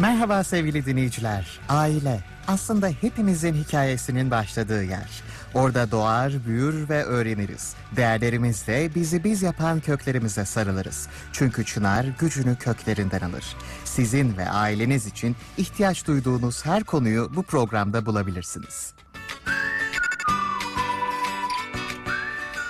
Merhaba 0.00 0.44
sevgili 0.44 0.86
dinleyiciler. 0.86 1.60
Aile 1.68 2.20
aslında 2.48 2.88
hepimizin 2.88 3.54
hikayesinin 3.54 4.30
başladığı 4.30 4.84
yer. 4.84 5.22
Orada 5.54 5.90
doğar, 5.90 6.32
büyür 6.46 6.88
ve 6.88 7.04
öğreniriz. 7.04 7.74
Değerlerimizle 7.96 8.94
bizi 8.94 9.24
biz 9.24 9.42
yapan 9.42 9.80
köklerimize 9.80 10.44
sarılırız. 10.44 11.08
Çünkü 11.32 11.64
çınar 11.64 12.06
gücünü 12.18 12.56
köklerinden 12.56 13.20
alır. 13.20 13.44
Sizin 13.84 14.36
ve 14.36 14.50
aileniz 14.50 15.06
için 15.06 15.36
ihtiyaç 15.58 16.06
duyduğunuz 16.06 16.66
her 16.66 16.84
konuyu 16.84 17.30
bu 17.36 17.42
programda 17.42 18.06
bulabilirsiniz. 18.06 18.92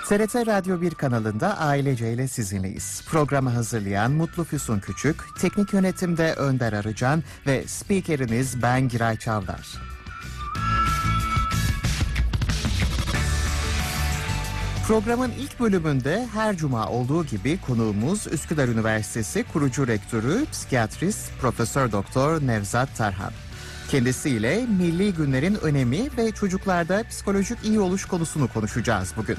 TRT 0.09 0.34
Radyo 0.34 0.80
1 0.80 0.95
kanalında 0.95 1.59
Ailece 1.59 2.12
ile 2.12 2.29
sizinleyiz. 2.29 3.02
Programı 3.06 3.50
hazırlayan 3.50 4.12
Mutlu 4.12 4.45
Füsun 4.45 4.80
Küçük, 4.80 5.16
teknik 5.38 5.73
yönetimde 5.73 6.32
Önder 6.32 6.73
Arıcan 6.73 7.23
ve 7.46 7.66
spikeriniz 7.66 8.62
ben 8.62 8.88
Giray 8.88 9.19
Çavdar. 9.19 9.69
Programın 14.87 15.30
ilk 15.30 15.61
bölümünde 15.61 16.27
her 16.34 16.56
cuma 16.56 16.88
olduğu 16.88 17.25
gibi 17.25 17.61
konuğumuz 17.61 18.27
Üsküdar 18.27 18.69
Üniversitesi 18.69 19.45
kurucu 19.52 19.86
rektörü, 19.86 20.47
psikiyatrist 20.52 21.30
Profesör 21.41 21.92
Doktor 21.92 22.47
Nevzat 22.47 22.97
Tarhan. 22.97 23.33
Kendisiyle 23.91 24.66
milli 24.78 25.14
günlerin 25.14 25.55
önemi 25.55 26.16
ve 26.16 26.30
çocuklarda 26.30 27.05
psikolojik 27.09 27.59
iyi 27.64 27.80
oluş 27.80 28.05
konusunu 28.05 28.48
konuşacağız 28.48 29.12
bugün. 29.16 29.36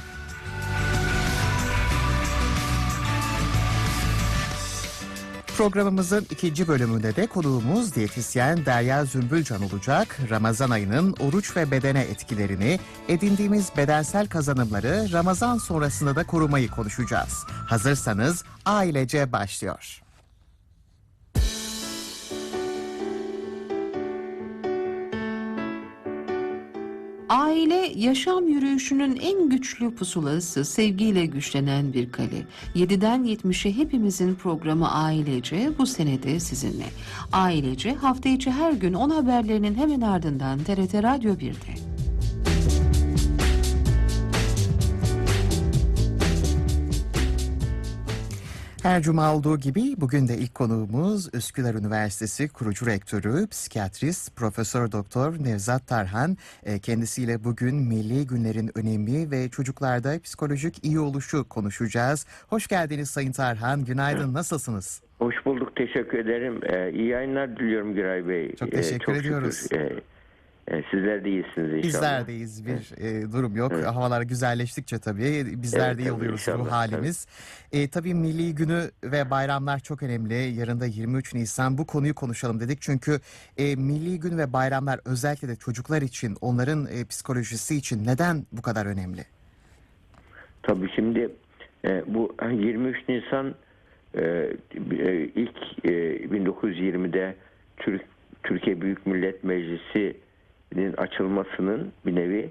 Programımızın 5.57 6.27
ikinci 6.29 6.67
bölümünde 6.67 7.15
de 7.15 7.27
konuğumuz 7.27 7.95
diyetisyen 7.95 8.65
Derya 8.65 9.05
Zümbülcan 9.05 9.61
olacak. 9.63 10.17
Ramazan 10.29 10.69
ayının 10.69 11.15
oruç 11.19 11.55
ve 11.55 11.71
bedene 11.71 12.01
etkilerini, 12.01 12.79
edindiğimiz 13.07 13.71
bedensel 13.77 14.27
kazanımları 14.27 15.11
Ramazan 15.11 15.57
sonrasında 15.57 16.15
da 16.15 16.23
korumayı 16.23 16.69
konuşacağız. 16.69 17.43
Hazırsanız 17.47 18.43
ailece 18.65 19.31
başlıyor. 19.31 20.06
Aile 27.29 27.93
yaşam 27.95 28.47
yürüyüşünün 28.47 29.15
en 29.15 29.49
güçlü 29.49 29.95
pusulası, 29.95 30.65
sevgiyle 30.65 31.25
güçlenen 31.25 31.93
bir 31.93 32.11
kale. 32.11 32.45
7'den 32.75 33.23
70'e 33.23 33.77
hepimizin 33.77 34.35
programı 34.35 34.91
Ailece 34.91 35.69
bu 35.77 35.85
senede 35.85 36.39
sizinle. 36.39 36.85
Ailece 37.31 37.93
hafta 37.93 38.29
içi 38.29 38.51
her 38.51 38.71
gün 38.71 38.93
10 38.93 39.09
haberlerinin 39.09 39.75
hemen 39.75 40.01
ardından 40.01 40.59
TRT 40.59 41.03
Radyo 41.03 41.33
1'de. 41.33 42.06
Her 48.83 49.01
cuma 49.01 49.35
olduğu 49.35 49.57
gibi 49.59 49.81
bugün 49.97 50.27
de 50.27 50.37
ilk 50.37 50.55
konuğumuz 50.55 51.33
Üsküdar 51.33 51.73
Üniversitesi 51.75 52.49
kurucu 52.49 52.85
rektörü, 52.85 53.47
psikiyatrist 53.47 54.35
Profesör 54.35 54.91
Doktor 54.91 55.33
Nevzat 55.43 55.87
Tarhan. 55.87 56.37
E, 56.65 56.79
Kendisiyle 56.79 57.43
bugün 57.43 57.75
milli 57.75 58.27
günlerin 58.27 58.71
önemi 58.77 59.31
ve 59.31 59.49
çocuklarda 59.49 60.19
psikolojik 60.23 60.85
iyi 60.85 60.99
oluşu 60.99 61.49
konuşacağız. 61.49 62.25
Hoş 62.47 62.67
geldiniz 62.67 63.09
Sayın 63.09 63.31
Tarhan. 63.31 63.85
Günaydın. 63.85 64.33
Nasılsınız? 64.33 65.01
Hoş 65.19 65.35
bulduk, 65.45 65.75
teşekkür 65.75 66.17
ederim. 66.19 66.59
Ee, 66.63 66.91
iyi 66.91 67.07
yayınlar 67.07 67.57
diliyorum 67.59 67.93
Giray 67.95 68.27
Bey. 68.27 68.55
Çok 68.55 68.67
Ee, 68.67 68.71
teşekkür 68.71 68.99
şükür, 69.13 69.19
ediyoruz. 69.25 69.67
e, 69.71 69.75
e, 69.77 69.89
sizler 70.91 71.23
de 71.23 71.29
iyisiniz 71.29 71.73
inşallah. 71.73 71.83
Bizler 71.83 72.27
deyiz. 72.27 72.65
Bir 72.65 73.03
e, 73.03 73.31
durum 73.31 73.55
yok. 73.55 73.71
Evet. 73.75 73.85
Havalar 73.85 74.21
güzelleştikçe 74.21 74.99
tabii 74.99 75.45
bizler 75.61 75.87
Evet, 75.87 75.97
de 75.97 76.01
iyi 76.01 76.05
tabii, 76.05 76.13
oluyoruz 76.13 76.39
inşallah, 76.39 76.65
bu 76.65 76.71
halimiz. 76.71 77.27
E, 77.71 77.89
tabii 77.89 78.13
milli 78.13 78.55
günü 78.55 78.81
ve 79.03 79.29
bayramlar 79.29 79.79
çok 79.79 80.03
önemli. 80.03 80.33
Yarın 80.33 80.79
da 80.79 80.85
23 80.85 81.33
Nisan 81.33 81.77
bu 81.77 81.87
konuyu 81.87 82.15
konuşalım 82.15 82.59
dedik. 82.59 82.81
Çünkü 82.81 83.19
e, 83.57 83.75
milli 83.75 84.19
gün 84.19 84.37
ve 84.37 84.53
bayramlar 84.53 84.99
özellikle 85.05 85.47
de 85.47 85.55
çocuklar 85.55 86.01
için, 86.01 86.35
onların 86.41 86.85
e, 86.85 87.05
psikolojisi 87.05 87.75
için 87.75 88.05
neden 88.05 88.45
bu 88.51 88.61
kadar 88.61 88.85
önemli? 88.85 89.21
Tabii 90.63 90.89
şimdi 90.95 91.29
e, 91.85 92.03
bu 92.07 92.35
23 92.51 93.09
Nisan 93.09 93.55
e, 94.13 94.21
e, 94.21 95.29
ilk 95.35 95.57
e, 95.83 95.89
1920'de 96.25 97.35
Türk 97.77 98.01
Türkiye 98.43 98.81
Büyük 98.81 99.05
Millet 99.05 99.43
Meclisi'nin 100.77 100.93
açılmasının 100.97 101.91
bir 102.05 102.15
nevi 102.15 102.49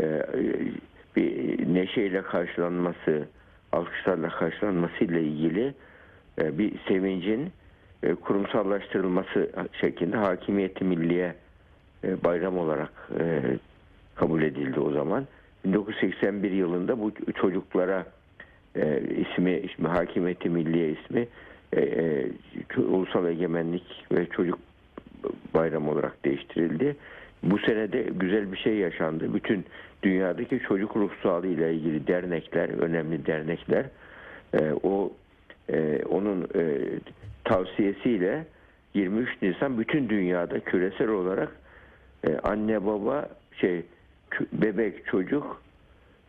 e, 0.00 0.22
bir 1.16 1.74
neşeyle 1.74 2.22
karşılanması, 2.22 3.28
alkışlarla 3.72 4.28
karşılanması 4.28 5.04
ile 5.04 5.22
ilgili 5.22 5.74
e, 6.38 6.58
bir 6.58 6.72
sevincin 6.88 7.50
e, 8.02 8.14
kurumsallaştırılması 8.14 9.50
şeklinde 9.80 10.16
hakimiyeti 10.16 10.84
milliye 10.84 11.34
e, 12.04 12.24
bayram 12.24 12.58
olarak 12.58 12.92
e, 13.18 13.42
kabul 14.14 14.42
edildi 14.42 14.80
o 14.80 14.92
zaman. 14.92 15.26
1981 15.64 16.50
yılında 16.50 17.00
bu 17.00 17.12
çocuklara 17.34 18.06
e, 18.76 19.00
ismi, 19.00 19.58
ismi 19.58 19.88
Hakimiyeti 19.88 20.50
Milliye 20.50 20.90
ismi 20.90 21.28
e, 21.72 21.80
e, 21.80 22.80
Ulusal 22.80 23.26
Egemenlik 23.26 24.04
ve 24.12 24.26
Çocuk 24.26 24.58
Bayramı 25.54 25.90
olarak 25.90 26.24
değiştirildi. 26.24 26.96
Bu 27.42 27.58
senede 27.58 28.02
güzel 28.02 28.52
bir 28.52 28.56
şey 28.56 28.76
yaşandı. 28.76 29.34
Bütün 29.34 29.64
dünyadaki 30.02 30.60
çocuk 30.68 30.96
ruh 30.96 31.10
sağlığı 31.22 31.46
ile 31.46 31.74
ilgili 31.74 32.06
dernekler, 32.06 32.68
önemli 32.68 33.26
dernekler 33.26 33.86
e, 34.54 34.72
o 34.82 35.12
e, 35.72 36.02
onun 36.04 36.48
e, 36.54 36.78
tavsiyesiyle 37.44 38.44
23 38.94 39.42
Nisan 39.42 39.78
bütün 39.78 40.08
dünyada 40.08 40.60
küresel 40.60 41.08
olarak 41.08 41.52
e, 42.26 42.38
anne 42.38 42.86
baba 42.86 43.28
şey 43.60 43.82
bebek 44.52 45.06
çocuk 45.06 45.62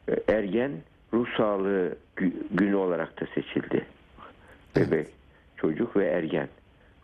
e, 0.09 0.33
ergen 0.33 0.71
ruh 1.13 1.27
sağlığı 1.37 1.95
gü- 2.17 2.33
günü 2.51 2.75
olarak 2.75 3.21
da 3.21 3.25
seçildi. 3.35 3.85
Bebek 4.75 5.07
çocuk 5.57 5.97
ve 5.97 6.05
ergen 6.05 6.47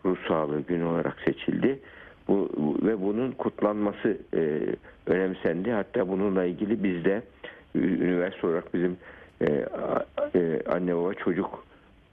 ruh 0.04 0.16
sağlığı 0.28 0.60
günü 0.60 0.84
olarak 0.84 1.16
seçildi. 1.24 1.78
Bu, 2.30 2.48
ve 2.82 3.02
bunun 3.02 3.30
kutlanması 3.32 4.18
e, 4.34 4.60
önemsendi. 5.06 5.70
Hatta 5.70 6.08
bununla 6.08 6.44
ilgili 6.44 6.84
bizde 6.84 7.22
üniversite 7.74 8.46
olarak 8.46 8.74
bizim 8.74 8.96
e, 9.40 9.64
e, 10.34 10.62
anne 10.68 10.96
baba 10.96 11.14
çocuk 11.14 11.64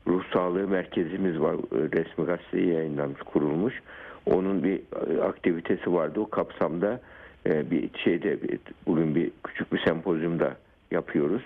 ruh 0.08 0.24
sağlığı 0.34 0.68
merkezimiz 0.68 1.40
var. 1.40 1.56
Resmi 1.72 2.26
gazeteye 2.26 2.74
yayınlanmış, 2.74 3.22
kurulmuş. 3.22 3.82
Onun 4.26 4.64
bir 4.64 4.80
e, 5.10 5.22
aktivitesi 5.22 5.94
vardı. 5.94 6.20
O 6.20 6.30
kapsamda 6.30 7.00
e, 7.46 7.72
bir 7.72 7.90
şeyde 8.04 8.42
bir- 8.42 8.60
bugün 8.88 9.16
bir 9.16 9.32
küçük 9.44 9.74
bir 9.74 9.80
sempozyumda 9.80 10.56
yapıyoruz. 10.92 11.42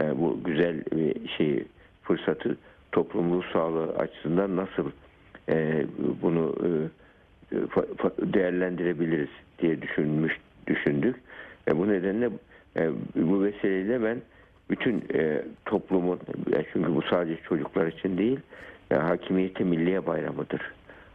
E, 0.00 0.18
bu 0.20 0.40
güzel 0.44 0.84
bir 0.96 1.28
şeyi 1.28 1.64
fırsatı 2.02 2.56
toplum 2.92 3.32
ruh 3.32 3.44
sağlığı 3.52 3.92
açısından 3.98 4.56
nasıl 4.56 4.90
e, 5.48 5.86
bunu 6.22 6.56
e, 6.64 6.68
değerlendirebiliriz 8.34 9.28
diye 9.58 9.82
düşünmüş 9.82 10.38
düşündük. 10.66 11.16
E, 11.68 11.78
bu 11.78 11.88
nedenle 11.88 12.30
e, 12.76 12.90
bu 13.16 13.44
vesileyle 13.44 14.02
ben 14.02 14.18
bütün 14.70 15.04
e, 15.14 15.42
toplumun 15.66 16.20
e, 16.52 16.64
çünkü 16.72 16.94
bu 16.94 17.02
sadece 17.02 17.42
çocuklar 17.48 17.86
için 17.86 18.18
değil 18.18 18.40
e, 18.90 18.94
hakimiyeti 18.94 19.64
milliye 19.64 20.06
bayramıdır. 20.06 20.60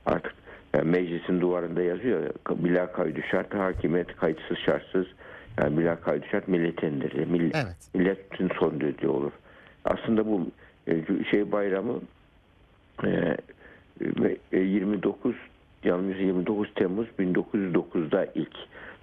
Artık 0.05 0.33
e, 0.73 0.77
meclisin 0.77 1.41
duvarında 1.41 1.81
yazıyor 1.81 2.23
ya, 2.23 2.31
bila 2.49 2.91
kaydı 2.91 3.21
şart 3.31 3.53
hakimiyet 3.53 4.15
kayıtsız 4.15 4.57
şartsız 4.57 5.05
yani 5.61 5.77
bila 5.77 5.95
kaydı 5.95 6.25
şart 6.31 6.47
milletindir. 6.47 7.27
Mill 7.27 7.51
Evet. 7.53 7.75
Milletin 7.93 8.49
son 8.59 8.79
düdüğü 8.79 9.07
olur. 9.07 9.31
Aslında 9.85 10.25
bu 10.25 10.47
e, 10.87 11.01
şey 11.31 11.51
bayramı 11.51 12.01
e, 13.03 13.37
e, 14.51 14.59
29 14.59 15.35
yalnız 15.85 16.19
29 16.19 16.73
Temmuz 16.75 17.07
1909'da 17.19 18.25
ilk 18.35 18.55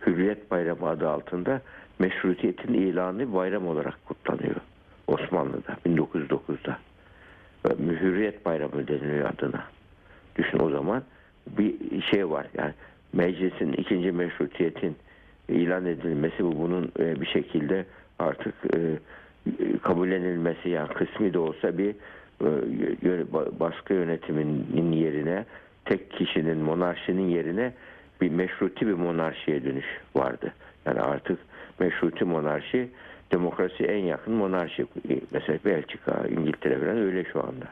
Hürriyet 0.06 0.50
Bayramı 0.50 0.88
adı 0.88 1.08
altında 1.08 1.60
meşrutiyetin 1.98 2.74
ilanı 2.74 3.34
bayram 3.34 3.66
olarak 3.66 4.04
kutlanıyor 4.04 4.56
Osmanlı'da 5.06 5.76
1909'da. 5.86 6.78
Ve 7.66 8.00
Hürriyet 8.00 8.44
Bayramı 8.44 8.88
deniliyor 8.88 9.30
adına. 9.30 9.64
Düşün 10.36 10.58
o 10.58 10.70
zaman 10.70 11.02
bir 11.46 12.02
şey 12.02 12.30
var 12.30 12.46
yani 12.54 12.72
meclisin 13.12 13.72
ikinci 13.72 14.12
meşrutiyetin 14.12 14.96
ilan 15.48 15.86
edilmesi 15.86 16.44
bu 16.44 16.58
bunun 16.58 16.92
e, 16.98 17.20
bir 17.20 17.26
şekilde 17.26 17.84
artık 18.18 18.54
e, 18.74 18.78
kabullenilmesi 19.82 20.68
yani 20.68 20.88
kısmi 20.88 21.34
de 21.34 21.38
olsa 21.38 21.78
bir 21.78 21.94
e, 22.40 23.32
baskı 23.60 23.94
yönetiminin 23.94 24.92
yerine 24.92 25.44
tek 25.84 26.10
kişinin 26.10 26.58
monarşinin 26.58 27.28
yerine 27.28 27.72
bir 28.20 28.30
meşruti 28.30 28.86
bir 28.86 28.92
monarşiye 28.92 29.64
dönüş 29.64 29.86
vardı. 30.16 30.52
Yani 30.86 31.00
artık 31.00 31.38
meşruti 31.78 32.24
monarşi 32.24 32.88
demokrasi 33.32 33.84
en 33.84 34.04
yakın 34.04 34.34
monarşi. 34.34 34.86
Mesela 35.30 35.58
Belçika, 35.64 36.24
İngiltere 36.28 36.78
falan 36.78 36.98
öyle 36.98 37.24
şu 37.24 37.40
anda. 37.40 37.66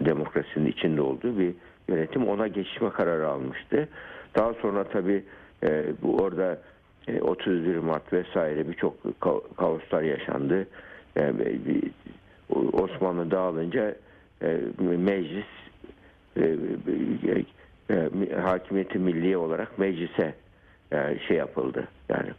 Demokrasinin 0.00 0.66
içinde 0.66 1.00
olduğu 1.00 1.38
bir 1.38 1.54
yönetim 1.88 2.28
ona 2.28 2.48
geçme 2.48 2.90
kararı 2.90 3.28
almıştı. 3.28 3.88
Daha 4.36 4.54
sonra 4.54 4.84
tabii 4.84 5.24
e, 5.62 5.84
bu 6.02 6.16
orada 6.16 6.58
e, 7.08 7.20
31 7.20 7.76
Mart 7.76 8.12
vesaire 8.12 8.68
birçok 8.68 9.04
ka- 9.20 9.54
kaoslar 9.56 10.02
yaşandı. 10.02 10.66
Bir- 11.16 11.90
Osmanlı 12.72 13.30
dağılınca 13.30 13.94
e, 14.42 14.60
meclis 14.80 15.34
e, 15.34 15.36
e, 15.36 15.42
e, 15.42 15.69
hakimiyeti 18.42 18.98
milliye 18.98 19.36
olarak 19.36 19.78
meclise 19.78 20.34
e, 20.92 21.18
şey 21.28 21.36
yapıldı. 21.36 21.88
Yani 22.08 22.30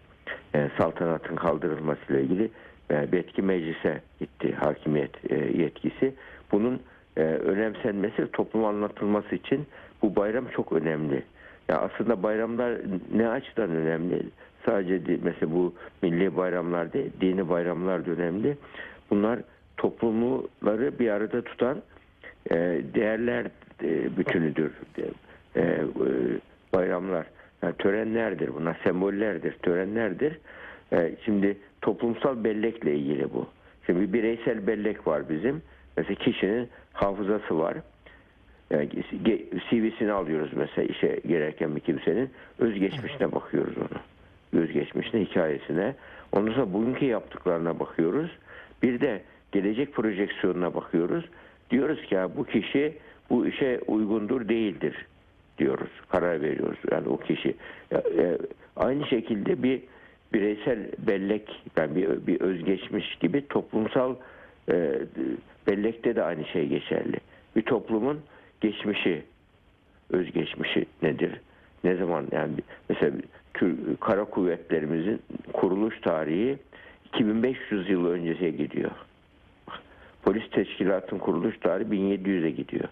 e, 0.55 0.69
saltanatın 0.77 1.35
kaldırılmasıyla 1.35 2.21
ilgili 2.21 2.51
e, 2.89 3.07
yetki 3.13 3.41
meclise 3.41 4.01
gitti 4.19 4.55
hakimiyet 4.59 5.31
e, 5.31 5.35
yetkisi. 5.35 6.13
Bunun 6.51 6.81
e, 7.17 7.21
önemsenmesi 7.21 8.31
topluma 8.31 8.69
anlatılması 8.69 9.35
için 9.35 9.67
bu 10.01 10.15
bayram 10.15 10.45
çok 10.55 10.71
önemli. 10.73 11.23
Ya 11.69 11.77
aslında 11.77 12.23
bayramlar 12.23 12.77
ne 13.13 13.29
açıdan 13.29 13.69
önemli? 13.69 14.23
Sadece 14.65 15.19
mesela 15.23 15.51
bu 15.51 15.73
milli 16.01 16.37
bayramlar 16.37 16.93
değil, 16.93 17.11
dini 17.21 17.49
bayramlar 17.49 18.05
da 18.05 18.11
önemli. 18.11 18.57
Bunlar 19.09 19.39
toplumları 19.77 20.99
bir 20.99 21.09
arada 21.09 21.41
tutan 21.41 21.81
e, 22.51 22.55
değerler 22.93 23.45
e, 23.45 23.49
bütünüdür. 24.17 24.71
E, 24.97 25.61
e, 25.61 25.83
bayramlar, 26.73 27.25
yani 27.63 27.75
törenlerdir. 27.77 28.53
Bunlar 28.53 28.77
sembollerdir, 28.83 29.53
törenlerdir. 29.53 30.37
E, 30.93 31.15
şimdi 31.25 31.57
toplumsal 31.81 32.43
bellekle 32.43 32.95
ilgili 32.95 33.33
bu. 33.33 33.47
Şimdi 33.85 34.01
bir 34.01 34.13
bireysel 34.13 34.67
bellek 34.67 35.07
var 35.07 35.29
bizim. 35.29 35.61
Mesela 35.97 36.15
kişinin 36.15 36.69
hafızası 36.93 37.59
var. 37.59 37.77
Yani 38.71 38.89
CV'sini 39.69 40.11
alıyoruz 40.11 40.51
mesela 40.55 40.87
işe 40.87 41.19
girerken 41.27 41.75
bir 41.75 41.81
kimsenin. 41.81 42.29
Özgeçmişine 42.59 43.31
bakıyoruz 43.31 43.77
onu. 43.77 43.99
Özgeçmişine, 44.61 45.21
hikayesine. 45.21 45.95
Ondan 46.31 46.53
sonra 46.53 46.73
bugünkü 46.73 47.05
yaptıklarına 47.05 47.79
bakıyoruz. 47.79 48.31
Bir 48.83 49.01
de 49.01 49.21
gelecek 49.51 49.93
projeksiyonuna 49.93 50.73
bakıyoruz. 50.73 51.25
Diyoruz 51.71 52.01
ki 52.01 52.15
ya 52.15 52.37
bu 52.37 52.43
kişi 52.43 52.97
bu 53.31 53.47
işe 53.47 53.79
uygundur 53.87 54.49
değildir 54.49 55.05
diyoruz. 55.57 55.89
Karar 56.09 56.41
veriyoruz. 56.41 56.79
Yani 56.91 57.09
o 57.09 57.17
kişi. 57.17 57.55
E, 57.93 58.37
aynı 58.75 59.07
şekilde 59.07 59.63
bir 59.63 59.81
bireysel 60.33 60.79
bellek 61.07 61.63
yani 61.77 61.95
bir, 61.95 62.27
bir 62.27 62.41
özgeçmiş 62.41 63.15
gibi 63.15 63.47
toplumsal 63.47 64.15
e, 64.69 65.01
bellekte 65.67 66.15
de 66.15 66.23
aynı 66.23 66.45
şey 66.45 66.67
geçerli. 66.67 67.17
Bir 67.55 67.61
toplumun 67.61 68.19
geçmişi, 68.61 69.23
özgeçmişi 70.09 70.85
nedir? 71.01 71.41
Ne 71.83 71.95
zaman 71.95 72.27
yani 72.31 72.53
mesela 72.89 73.17
Türk 73.53 74.01
kara 74.01 74.23
kuvvetlerimizin 74.25 75.21
kuruluş 75.53 76.01
tarihi 76.01 76.57
2500 77.05 77.89
yıl 77.89 78.05
öncesine 78.05 78.49
gidiyor. 78.49 78.91
Polis 80.23 80.49
teşkilatın 80.51 81.17
kuruluş 81.17 81.59
tarihi 81.59 81.89
1700'e 81.89 82.49
gidiyor. 82.49 82.89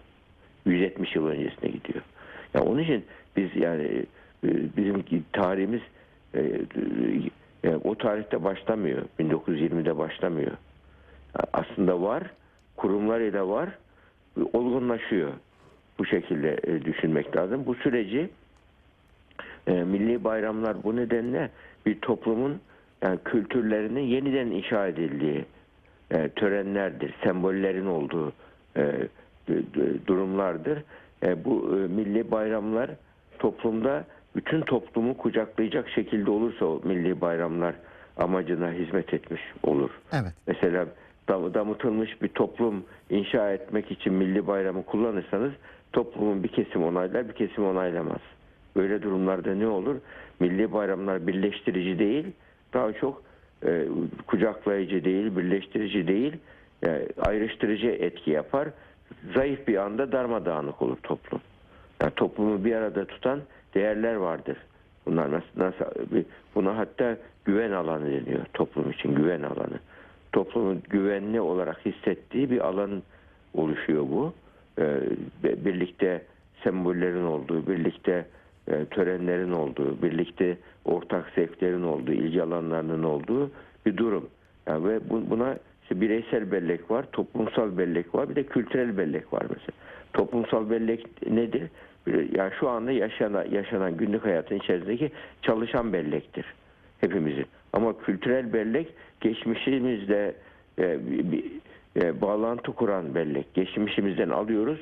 170 0.66 1.16
yıl 1.16 1.26
öncesine 1.26 1.70
gidiyor. 1.70 2.04
Ya 2.54 2.62
onun 2.62 2.78
için 2.78 3.04
biz 3.36 3.56
yani 3.56 4.06
e, 4.44 4.48
bizim 4.76 5.04
tarihimiz 5.32 5.80
e, 6.34 6.40
e, 7.64 7.74
o 7.84 7.94
tarihte 7.94 8.44
başlamıyor. 8.44 9.02
1920'de 9.20 9.98
başlamıyor. 9.98 10.52
Aslında 11.52 12.02
var, 12.02 12.22
kurumlarıyla 12.76 13.48
var, 13.48 13.68
olgunlaşıyor. 14.52 15.32
Bu 15.98 16.06
şekilde 16.06 16.84
düşünmek 16.84 17.36
lazım. 17.36 17.66
Bu 17.66 17.74
süreci 17.74 18.30
milli 19.66 20.24
bayramlar 20.24 20.84
bu 20.84 20.96
nedenle 20.96 21.50
bir 21.86 22.00
toplumun 22.00 22.60
yani 23.02 23.18
kültürlerinin 23.24 24.00
yeniden 24.00 24.46
inşa 24.46 24.86
edildiği 24.86 25.44
törenlerdir, 26.36 27.14
sembollerin 27.24 27.86
olduğu 27.86 28.32
durumlardır. 30.06 30.82
E, 31.22 31.44
bu 31.44 31.76
e, 31.76 31.78
milli 31.94 32.30
bayramlar 32.30 32.90
toplumda 33.38 34.04
bütün 34.36 34.60
toplumu 34.60 35.16
kucaklayacak 35.16 35.88
şekilde 35.88 36.30
olursa 36.30 36.64
o 36.66 36.80
milli 36.84 37.20
bayramlar 37.20 37.74
amacına 38.16 38.72
hizmet 38.72 39.14
etmiş 39.14 39.40
olur. 39.62 39.90
Evet. 40.12 40.32
Mesela 40.46 40.86
dam- 41.28 41.54
damıtılmış 41.54 42.22
bir 42.22 42.28
toplum 42.28 42.84
inşa 43.10 43.52
etmek 43.52 43.90
için 43.90 44.12
milli 44.12 44.46
bayramı 44.46 44.82
kullanırsanız 44.82 45.52
toplumun 45.92 46.42
bir 46.42 46.48
kesim 46.48 46.84
onaylar 46.84 47.28
bir 47.28 47.34
kesim 47.34 47.64
onaylamaz. 47.64 48.20
Böyle 48.76 49.02
durumlarda 49.02 49.54
ne 49.54 49.66
olur? 49.66 49.96
Milli 50.40 50.72
bayramlar 50.72 51.26
birleştirici 51.26 51.98
değil, 51.98 52.26
daha 52.74 52.92
çok 52.92 53.22
e, 53.66 53.84
kucaklayıcı 54.26 55.04
değil, 55.04 55.36
birleştirici 55.36 56.08
değil, 56.08 56.36
e, 56.84 57.08
ayrıştırıcı 57.20 57.86
etki 57.88 58.30
yapar. 58.30 58.68
Zayıf 59.34 59.68
bir 59.68 59.76
anda 59.76 60.12
darmadağınık 60.12 60.82
olur 60.82 60.96
toplum. 61.02 61.40
Yani 62.02 62.12
toplumu 62.16 62.64
bir 62.64 62.74
arada 62.74 63.04
tutan 63.04 63.40
değerler 63.74 64.14
vardır. 64.14 64.56
Bunlar 65.06 65.30
nasıl, 65.32 65.46
nasıl 65.56 65.84
buna 66.54 66.76
hatta 66.78 67.16
güven 67.44 67.72
alanı 67.72 68.06
deniyor 68.06 68.44
toplum 68.54 68.90
için 68.90 69.14
güven 69.14 69.42
alanı. 69.42 69.78
Toplumun 70.32 70.82
güvenli 70.90 71.40
olarak 71.40 71.86
hissettiği 71.86 72.50
bir 72.50 72.60
alan 72.60 73.02
oluşuyor 73.54 74.02
bu. 74.02 74.32
Ee, 74.78 75.00
birlikte 75.42 76.22
sembollerin 76.64 77.24
olduğu, 77.24 77.66
birlikte 77.66 78.26
e, 78.68 78.84
törenlerin 78.84 79.52
olduğu, 79.52 80.02
birlikte 80.02 80.58
ortak 80.84 81.32
zevklerin 81.34 81.82
olduğu, 81.82 82.12
ilgi 82.12 82.42
alanlarının 82.42 83.02
olduğu 83.02 83.50
bir 83.86 83.96
durum. 83.96 84.28
Yani 84.66 84.88
ve 84.88 85.10
bu- 85.10 85.30
buna 85.30 85.56
işte 85.90 86.00
bireysel 86.00 86.52
bellek 86.52 86.90
var, 86.90 87.04
toplumsal 87.12 87.78
bellek 87.78 88.14
var, 88.14 88.28
bir 88.28 88.36
de 88.36 88.42
kültürel 88.42 88.98
bellek 88.98 89.32
var 89.32 89.42
mesela. 89.42 89.72
Toplumsal 90.12 90.70
bellek 90.70 91.06
nedir? 91.30 91.62
Yani 92.36 92.52
şu 92.60 92.68
anda 92.68 92.92
yaşanan, 92.92 93.44
yaşanan 93.50 93.96
günlük 93.96 94.24
hayatın 94.24 94.56
içerisindeki 94.56 95.10
çalışan 95.42 95.92
bellektir 95.92 96.44
hepimizin. 97.00 97.46
Ama 97.72 97.98
kültürel 97.98 98.52
bellek 98.52 98.88
geçmişimizle 99.20 100.34
e, 100.78 100.98
bir- 101.32 101.44
e, 102.02 102.20
bağlantı 102.20 102.72
kuran 102.72 103.14
bellek. 103.14 103.54
Geçmişimizden 103.54 104.30
alıyoruz. 104.30 104.78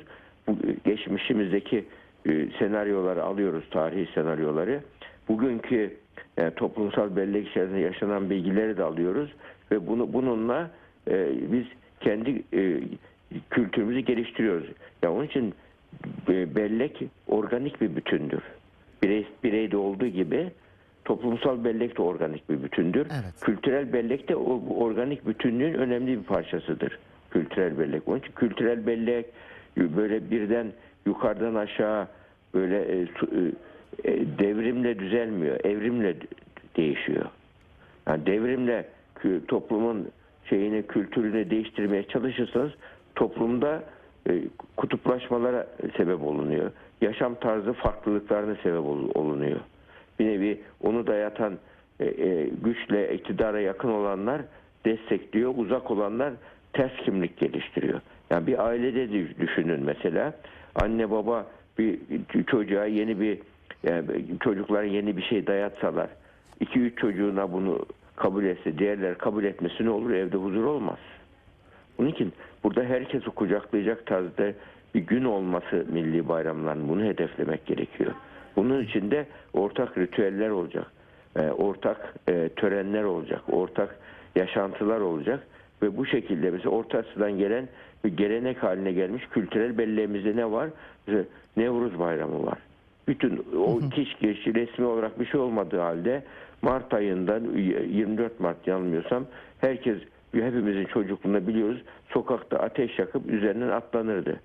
Bu 0.47 0.57
geçmişimizdeki 0.85 1.85
e, 2.25 2.47
senaryoları 2.59 3.23
alıyoruz, 3.23 3.63
tarihi 3.71 4.13
senaryoları. 4.13 4.79
Bugünkü 5.27 5.93
e, 6.37 6.49
toplumsal 6.51 7.15
bellek 7.15 7.47
içerisinde 7.47 7.79
yaşanan 7.79 8.29
bilgileri 8.29 8.77
de 8.77 8.83
alıyoruz 8.83 9.29
ve 9.71 9.87
bunu 9.87 10.13
bununla 10.13 10.71
e, 11.07 11.29
biz 11.51 11.65
kendi 11.99 12.43
e, 12.53 12.79
kültürümüzü 13.49 13.99
geliştiriyoruz. 13.99 14.67
Ya 15.03 15.11
onun 15.13 15.25
için 15.25 15.53
e, 16.29 16.55
bellek 16.55 17.03
organik 17.27 17.81
bir 17.81 17.95
bütündür. 17.95 18.41
Birey, 19.03 19.27
bireyde 19.43 19.77
olduğu 19.77 20.07
gibi 20.07 20.51
toplumsal 21.05 21.63
bellek 21.63 21.97
de 21.97 22.01
organik 22.01 22.49
bir 22.49 22.63
bütündür. 22.63 23.07
Evet. 23.11 23.33
Kültürel 23.41 23.93
bellek 23.93 24.29
de 24.29 24.35
o 24.35 24.61
organik 24.77 25.27
bütünlüğün 25.27 25.73
önemli 25.73 26.19
bir 26.19 26.23
parçasıdır. 26.23 26.99
Kültürel 27.31 27.79
bellek. 27.79 28.07
Onun 28.07 28.19
için 28.19 28.31
kültürel 28.31 28.87
bellek 28.87 29.25
böyle 29.77 30.31
birden 30.31 30.67
yukarıdan 31.05 31.55
aşağı 31.55 32.07
böyle 32.53 32.81
e, 32.81 33.01
e, 33.01 33.05
e, 34.03 34.39
devrimle 34.39 34.99
düzelmiyor. 34.99 35.65
Evrimle 35.65 36.15
değişiyor. 36.77 37.25
Yani 38.07 38.25
devrimle 38.25 38.85
toplumun 39.47 40.07
şeyini, 40.49 40.83
kültürünü 40.83 41.49
değiştirmeye 41.49 42.03
çalışırsanız 42.03 42.71
toplumda 43.15 43.83
e, 44.29 44.33
kutuplaşmalara 44.77 45.67
sebep 45.97 46.23
olunuyor. 46.23 46.71
Yaşam 47.01 47.35
tarzı 47.35 47.73
farklılıklarına 47.73 48.55
sebep 48.55 48.79
ol- 48.79 49.11
olunuyor. 49.15 49.59
Bir 50.19 50.25
nevi 50.25 50.61
onu 50.83 51.07
dayatan 51.07 51.53
e, 51.99 52.05
e, 52.05 52.49
güçle 52.63 53.15
iktidara 53.15 53.59
yakın 53.59 53.89
olanlar 53.89 54.41
destekliyor, 54.85 55.53
uzak 55.57 55.91
olanlar 55.91 56.33
ters 56.73 56.91
kimlik 57.05 57.37
geliştiriyor. 57.37 58.01
Yani 58.29 58.47
bir 58.47 58.67
ailede 58.67 59.13
de 59.13 59.39
düşünün 59.39 59.83
mesela 59.83 60.33
anne 60.75 61.11
baba 61.11 61.45
bir 61.77 61.99
çocuğa 62.47 62.85
yeni 62.85 63.19
bir 63.19 63.39
yani 63.83 64.05
çocuklara 64.39 64.83
yeni 64.83 65.17
bir 65.17 65.21
şey 65.21 65.47
dayatsalar 65.47 66.07
iki 66.59 66.79
üç 66.79 66.97
çocuğuna 66.97 67.53
bunu 67.53 67.85
kabul 68.19 68.43
etse 68.43 68.77
diğerler 68.77 69.17
kabul 69.17 69.43
etmesi 69.43 69.85
ne 69.85 69.89
olur 69.89 70.11
evde 70.11 70.37
huzur 70.37 70.63
olmaz. 70.63 70.99
Onun 71.99 72.09
için 72.09 72.33
burada 72.63 72.83
herkesi 72.83 73.25
kucaklayacak 73.25 74.05
tarzda 74.05 74.53
bir 74.95 74.99
gün 74.99 75.23
olması 75.23 75.85
milli 75.91 76.29
bayramların 76.29 76.89
bunu 76.89 77.03
hedeflemek 77.03 77.65
gerekiyor. 77.65 78.11
Bunun 78.55 78.83
için 78.83 79.11
de 79.11 79.25
ortak 79.53 79.97
ritüeller 79.97 80.49
olacak, 80.49 80.91
e, 81.35 81.41
ortak 81.41 82.13
e, 82.29 82.49
törenler 82.49 83.03
olacak, 83.03 83.41
ortak 83.51 83.99
yaşantılar 84.35 84.99
olacak 84.99 85.47
ve 85.81 85.97
bu 85.97 86.05
şekilde 86.05 86.49
mesela 86.49 86.69
Orta 86.69 86.97
Asya'dan 86.97 87.37
gelen 87.37 87.67
bir 88.03 88.17
gelenek 88.17 88.63
haline 88.63 88.91
gelmiş 88.91 89.23
kültürel 89.31 89.77
belleğimizde 89.77 90.35
ne 90.35 90.51
var? 90.51 90.69
Mesela 91.07 91.25
Nevruz 91.57 91.99
Bayramı 91.99 92.45
var. 92.45 92.57
Bütün 93.07 93.45
o 93.57 93.79
geç 93.89 94.47
resmi 94.47 94.85
olarak 94.85 95.19
bir 95.19 95.25
şey 95.25 95.39
olmadığı 95.39 95.79
halde 95.79 96.23
Mart 96.61 96.93
ayında 96.93 97.37
24 97.37 98.39
Mart 98.39 98.67
yanılmıyorsam 98.67 99.25
herkes 99.61 99.97
hepimizin 100.33 100.85
çocukluğunda 100.85 101.47
biliyoruz 101.47 101.81
sokakta 102.09 102.57
ateş 102.57 102.99
yakıp 102.99 103.29
üzerinden 103.29 103.69
atlanırdı. 103.69 104.39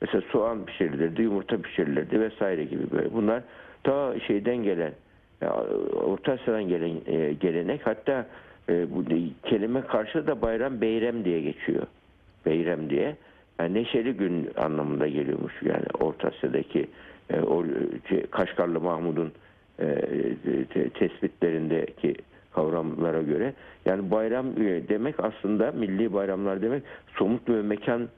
Mesela 0.00 0.22
soğan 0.32 0.64
pişirilirdi, 0.64 1.22
yumurta 1.22 1.56
pişirilirdi 1.62 2.20
vesaire 2.20 2.64
gibi 2.64 2.90
böyle. 2.90 3.12
Bunlar 3.12 3.42
ta 3.84 4.20
şeyden 4.20 4.56
gelen, 4.56 4.92
Orta 5.94 6.32
Asya'dan 6.32 6.68
gelen 6.68 6.96
e, 7.06 7.32
gelenek. 7.32 7.86
Hatta 7.86 8.26
e, 8.68 8.86
bu 8.94 9.04
kelime 9.44 9.80
karşı 9.82 10.26
da 10.26 10.42
bayram 10.42 10.80
beyrem 10.80 11.24
diye 11.24 11.40
geçiyor. 11.40 11.86
Beyrem 12.46 12.90
diye. 12.90 13.16
Yani 13.60 13.74
neşeli 13.74 14.12
gün 14.12 14.50
anlamında 14.56 15.08
geliyormuş 15.08 15.52
yani 15.62 15.84
Orta 16.00 16.28
Asya'daki 16.28 16.88
e, 17.30 17.40
o 17.40 17.64
şey, 18.08 18.26
Kaşgarlı 18.26 18.80
Mahmud'un 18.80 19.32
tespitlerindeki 20.94 22.14
kavramlara 22.52 23.22
göre 23.22 23.54
yani 23.84 24.10
bayram 24.10 24.46
e, 24.46 24.88
demek 24.88 25.20
aslında 25.20 25.72
milli 25.72 26.12
bayramlar 26.12 26.62
demek 26.62 26.82
somut 27.16 27.48
bir 27.48 27.54
mekan 27.54 28.08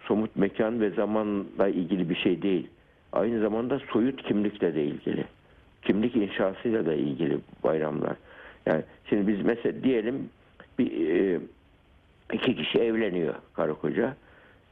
somut 0.00 0.36
mekan 0.36 0.80
ve 0.80 0.90
zamanla 0.90 1.68
ilgili 1.68 2.10
bir 2.10 2.14
şey 2.14 2.42
değil. 2.42 2.68
Aynı 3.12 3.40
zamanda 3.40 3.78
soyut 3.78 4.22
kimlikle 4.22 4.74
de 4.74 4.84
ilgili. 4.84 5.24
Kimlik 5.82 6.16
inşasıyla 6.16 6.86
da 6.86 6.94
ilgili 6.94 7.38
bayramlar. 7.64 8.16
Yani 8.66 8.82
şimdi 9.08 9.28
biz 9.28 9.42
mesela 9.42 9.84
diyelim 9.84 10.28
bir 10.78 11.08
e, 11.08 11.40
iki 12.32 12.56
kişi 12.56 12.78
evleniyor 12.78 13.34
karı 13.54 13.74
koca. 13.74 14.16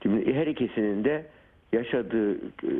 Şimdi 0.03 0.35
her 0.35 0.47
ikisinin 0.47 1.05
de 1.05 1.27
yaşadığı 1.73 2.35
e, 2.35 2.71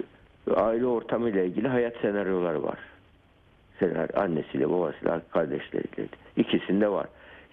aile 0.55 0.87
ortamıyla 0.87 1.43
ilgili 1.43 1.69
hayat 1.69 1.97
senaryoları 1.97 2.63
var. 2.63 2.79
Senaryo, 3.83 4.21
annesiyle, 4.21 4.71
babasıyla, 4.71 5.23
kardeşleriyle. 5.33 6.09
İkisinde 6.37 6.89
var. 6.89 7.07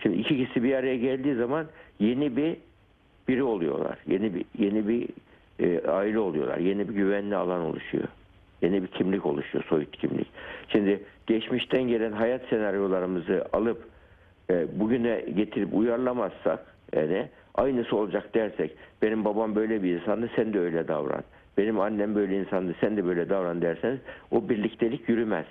Şimdi 0.04 0.18
iki 0.18 0.46
kişi 0.46 0.64
bir 0.64 0.74
araya 0.74 0.98
geldiği 0.98 1.36
zaman 1.36 1.66
yeni 2.00 2.38
bir 2.38 2.58
biri 3.28 3.44
oluyorlar. 3.44 3.98
Yeni 4.08 4.36
bir 4.36 4.46
yeni 4.58 4.88
bir 4.88 5.08
e, 5.60 5.88
aile 5.88 6.20
oluyorlar. 6.20 6.58
Yeni 6.58 6.90
bir 6.90 6.94
güvenli 6.94 7.36
alan 7.36 7.62
oluşuyor. 7.62 8.08
Yeni 8.62 8.84
bir 8.84 8.88
kimlik 8.88 9.26
oluşuyor, 9.26 9.64
soyut 9.64 9.98
kimlik. 9.98 10.28
Şimdi 10.68 11.04
geçmişten 11.28 11.84
gelen 11.84 12.12
hayat 12.12 12.42
senaryolarımızı 12.50 13.46
alıp 13.54 13.88
e, 14.50 14.80
bugüne 14.80 15.26
getirip 15.36 15.74
uyarlamazsak 15.74 16.76
yani 16.94 17.28
aynısı 17.56 17.96
olacak 17.96 18.36
dersek 18.36 18.72
benim 19.02 19.26
babam 19.26 19.56
böyle 19.56 19.84
bir 19.84 20.00
insandı 20.00 20.30
sen 20.36 20.54
de 20.54 20.60
öyle 20.60 20.88
davran. 20.88 21.24
Benim 21.58 21.80
annem 21.80 22.16
böyle 22.16 22.40
insandı 22.40 22.76
sen 22.82 22.98
de 22.98 23.06
böyle 23.06 23.30
davran 23.30 23.62
derseniz 23.62 24.00
o 24.32 24.50
birliktelik 24.50 25.10
yürümez. 25.10 25.46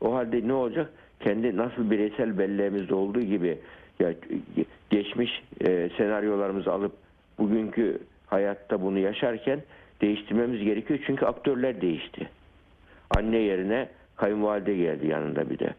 O 0.00 0.14
halde 0.14 0.48
ne 0.48 0.52
olacak? 0.52 0.90
Kendi 1.20 1.56
nasıl 1.56 1.90
bireysel 1.90 2.38
belleğimizde 2.38 2.94
olduğu 2.94 3.20
gibi 3.20 3.58
ya 4.00 4.14
geçmiş 4.90 5.42
e, 5.60 5.90
senaryolarımızı 5.96 6.72
alıp 6.72 6.92
bugünkü 7.38 7.98
hayatta 8.26 8.82
bunu 8.82 8.98
yaşarken 8.98 9.62
değiştirmemiz 10.00 10.64
gerekiyor. 10.64 11.00
Çünkü 11.06 11.26
aktörler 11.26 11.80
değişti. 11.80 12.28
Anne 13.18 13.38
yerine 13.38 13.88
kayınvalide 14.16 14.76
geldi 14.76 15.06
yanında 15.06 15.50
bir 15.50 15.58
de. 15.58 15.74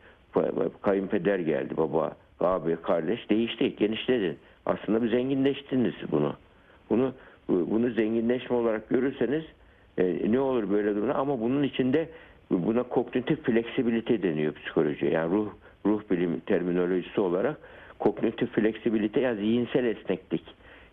Kayınpeder 0.82 1.40
geldi 1.40 1.78
baba, 1.78 2.16
abi, 2.40 2.76
kardeş 2.76 3.30
değişti, 3.30 3.76
genişledin. 3.76 4.38
Aslında 4.66 5.04
bir 5.04 5.10
zenginleştiniz 5.10 5.94
bunu. 6.12 6.36
Bunu 6.90 7.14
bunu 7.50 7.90
zenginleşme 7.90 8.56
olarak 8.56 8.90
görürseniz 8.90 9.44
e, 9.98 10.32
ne 10.32 10.40
olur 10.40 10.70
böyle 10.70 10.96
durumda 10.96 11.16
ama 11.16 11.42
bunun 11.42 11.64
içinde 11.64 12.10
buna 12.52 12.84
kognitif 12.84 13.44
fleksibilite 13.44 14.24
deniyor 14.24 14.54
psikoloji. 14.54 15.06
Yani 15.06 15.32
ruh 15.34 15.50
ruh 15.86 16.02
bilim 16.12 16.40
terminolojisi 16.40 17.22
olarak 17.22 17.58
kognitif 18.00 18.50
fleksibilite 18.50 19.20
yani 19.20 19.40
zihinsel 19.40 19.86
esneklik. 19.86 20.44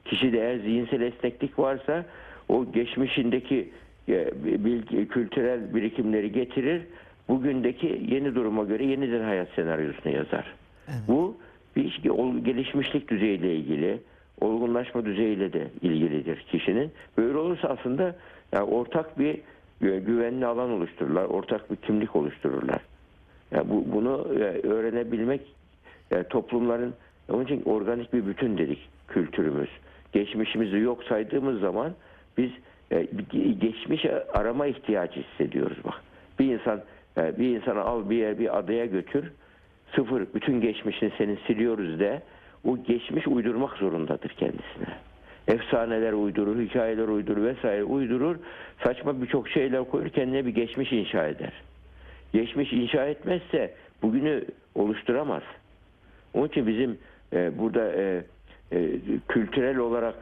Kişide 0.04 0.38
eğer 0.38 0.58
zihinsel 0.58 1.00
esneklik 1.00 1.58
varsa 1.58 2.04
o 2.48 2.72
geçmişindeki 2.72 3.68
e, 4.08 4.30
bilgi, 4.44 5.08
kültürel 5.08 5.74
birikimleri 5.74 6.32
getirir. 6.32 6.82
Bugündeki 7.28 8.02
yeni 8.08 8.34
duruma 8.34 8.64
göre 8.64 8.84
yeniden 8.84 9.24
hayat 9.24 9.48
senaryosunu 9.56 10.12
yazar. 10.12 10.54
Bu 11.08 11.36
bir 11.76 12.08
ol- 12.08 12.44
gelişmişlik 12.44 13.08
düzeyiyle 13.08 13.54
ilgili, 13.56 13.98
olgunlaşma 14.40 15.04
düzeyiyle 15.04 15.52
de 15.52 15.68
ilgilidir 15.82 16.44
kişinin. 16.52 16.90
Böyle 17.16 17.38
olursa 17.38 17.68
aslında 17.68 18.16
yani 18.52 18.64
ortak 18.64 19.18
bir 19.18 19.40
güvenli 19.90 20.46
alan 20.46 20.70
oluştururlar, 20.70 21.24
ortak 21.24 21.70
bir 21.70 21.76
kimlik 21.76 22.16
oluştururlar. 22.16 22.80
Yani 23.50 23.70
bu, 23.70 23.84
bunu 23.92 24.28
e, 24.34 24.66
öğrenebilmek 24.66 25.40
yani 26.10 26.24
toplumların 26.24 26.94
onun 27.28 27.44
için 27.44 27.62
organik 27.64 28.12
bir 28.12 28.26
bütün 28.26 28.58
dedik 28.58 28.88
kültürümüz. 29.08 29.68
Geçmişimizi 30.12 30.78
yok 30.78 31.04
saydığımız 31.04 31.60
zaman 31.60 31.92
biz 32.38 32.50
e, 32.90 33.06
geçmiş 33.60 34.06
arama 34.32 34.66
ihtiyacı 34.66 35.20
hissediyoruz 35.20 35.78
bak. 35.84 35.94
Bir 36.38 36.52
insan 36.54 36.80
e, 37.16 37.38
bir 37.38 37.56
insanı 37.56 37.80
al 37.80 38.10
bir 38.10 38.16
yer 38.16 38.38
bir 38.38 38.58
adaya 38.58 38.86
götür. 38.86 39.32
Sıfır 39.94 40.26
bütün 40.34 40.60
geçmişini 40.60 41.12
senin 41.18 41.38
siliyoruz 41.46 42.00
de 42.00 42.22
o 42.64 42.82
geçmiş 42.82 43.28
uydurmak 43.28 43.76
zorundadır 43.76 44.28
kendisine. 44.28 44.86
Efsaneler 45.48 46.12
uydurur, 46.12 46.60
hikayeler 46.60 47.08
uydurur 47.08 47.44
vesaire 47.44 47.84
uydurur. 47.84 48.36
Saçma 48.84 49.22
birçok 49.22 49.48
şeyler 49.48 49.84
koyur 49.84 50.08
kendine 50.08 50.46
bir 50.46 50.54
geçmiş 50.54 50.92
inşa 50.92 51.26
eder. 51.26 51.52
Geçmiş 52.32 52.72
inşa 52.72 53.06
etmezse 53.06 53.74
bugünü 54.02 54.44
oluşturamaz. 54.74 55.42
Onun 56.34 56.48
için 56.48 56.66
bizim 56.66 56.98
e, 57.32 57.58
burada 57.58 57.92
e, 57.92 58.24
e, 58.72 58.88
kültürel 59.28 59.76
olarak 59.76 60.14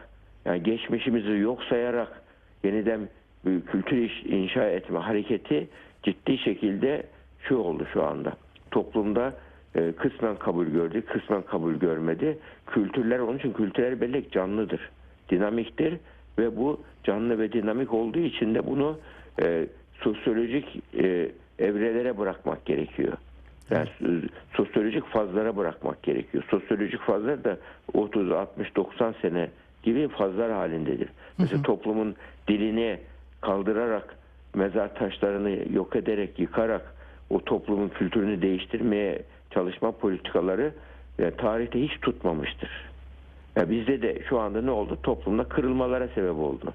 yani 0.45 0.63
geçmişimizi 0.63 1.33
yok 1.33 1.65
sayarak 1.65 2.23
yeniden 2.65 3.01
bir 3.47 3.61
kültür 3.61 4.23
inşa 4.25 4.65
etme 4.65 4.99
hareketi 4.99 5.69
ciddi 6.03 6.39
şekilde 6.39 7.03
şu 7.43 7.57
oldu 7.57 7.87
şu 7.93 8.05
anda. 8.05 8.33
Toplumda 8.71 9.35
e, 9.75 9.93
kısmen 9.93 10.37
kabul 10.37 10.67
gördü, 10.67 11.03
kısmen 11.03 11.43
kabul 11.43 11.75
görmedi. 11.75 12.39
Kültürler 12.67 13.19
onun 13.19 13.39
için 13.39 13.53
kültürel 13.53 14.01
bellek 14.01 14.33
canlıdır, 14.33 14.91
dinamiktir 15.33 15.95
ve 16.39 16.57
bu 16.57 16.81
canlı 17.05 17.39
ve 17.39 17.53
dinamik 17.53 17.95
olduğu 17.95 18.19
için 18.19 18.55
de 18.55 18.67
bunu 18.67 18.99
e, 19.43 19.67
sosyolojik 19.95 20.83
e, 20.99 21.33
evrelere 21.59 22.19
bırakmak 22.19 22.65
gerekiyor. 22.65 23.13
Yani 23.71 23.89
sosyolojik 24.57 25.07
fazlara 25.07 25.57
bırakmak 25.57 26.03
gerekiyor. 26.03 26.45
Sosyolojik 26.51 27.01
fazlar 27.01 27.45
da 27.45 27.59
30, 27.95 28.33
60, 28.33 28.77
90 28.77 29.15
sene 29.23 29.51
gibi 29.83 30.09
fazlar 30.09 30.53
halindedir. 30.53 31.09
Mesela 31.39 31.63
toplumun 31.63 32.15
dilini 32.49 32.99
kaldırarak, 33.41 34.17
mezar 34.55 34.95
taşlarını 34.95 35.59
yok 35.75 35.97
ederek, 35.97 36.39
yıkarak 36.39 36.95
o 37.31 37.45
toplumun 37.45 37.89
kültürünü 37.89 38.43
değiştirmeye 38.43 39.23
çalışma 39.51 39.93
politikaları 39.93 40.73
e, 41.19 41.31
tarihte 41.31 41.83
hiç 41.83 42.01
tutmamıştır. 42.01 42.92
Ya 43.57 43.71
bizde 43.71 44.03
de 44.03 44.19
şu 44.29 44.39
anda 44.39 44.63
ne 44.63 44.71
oldu? 44.71 44.99
Toplumda 45.03 45.45
kırılmalara 45.45 46.09
sebep 46.09 46.35
oldu. 46.37 46.73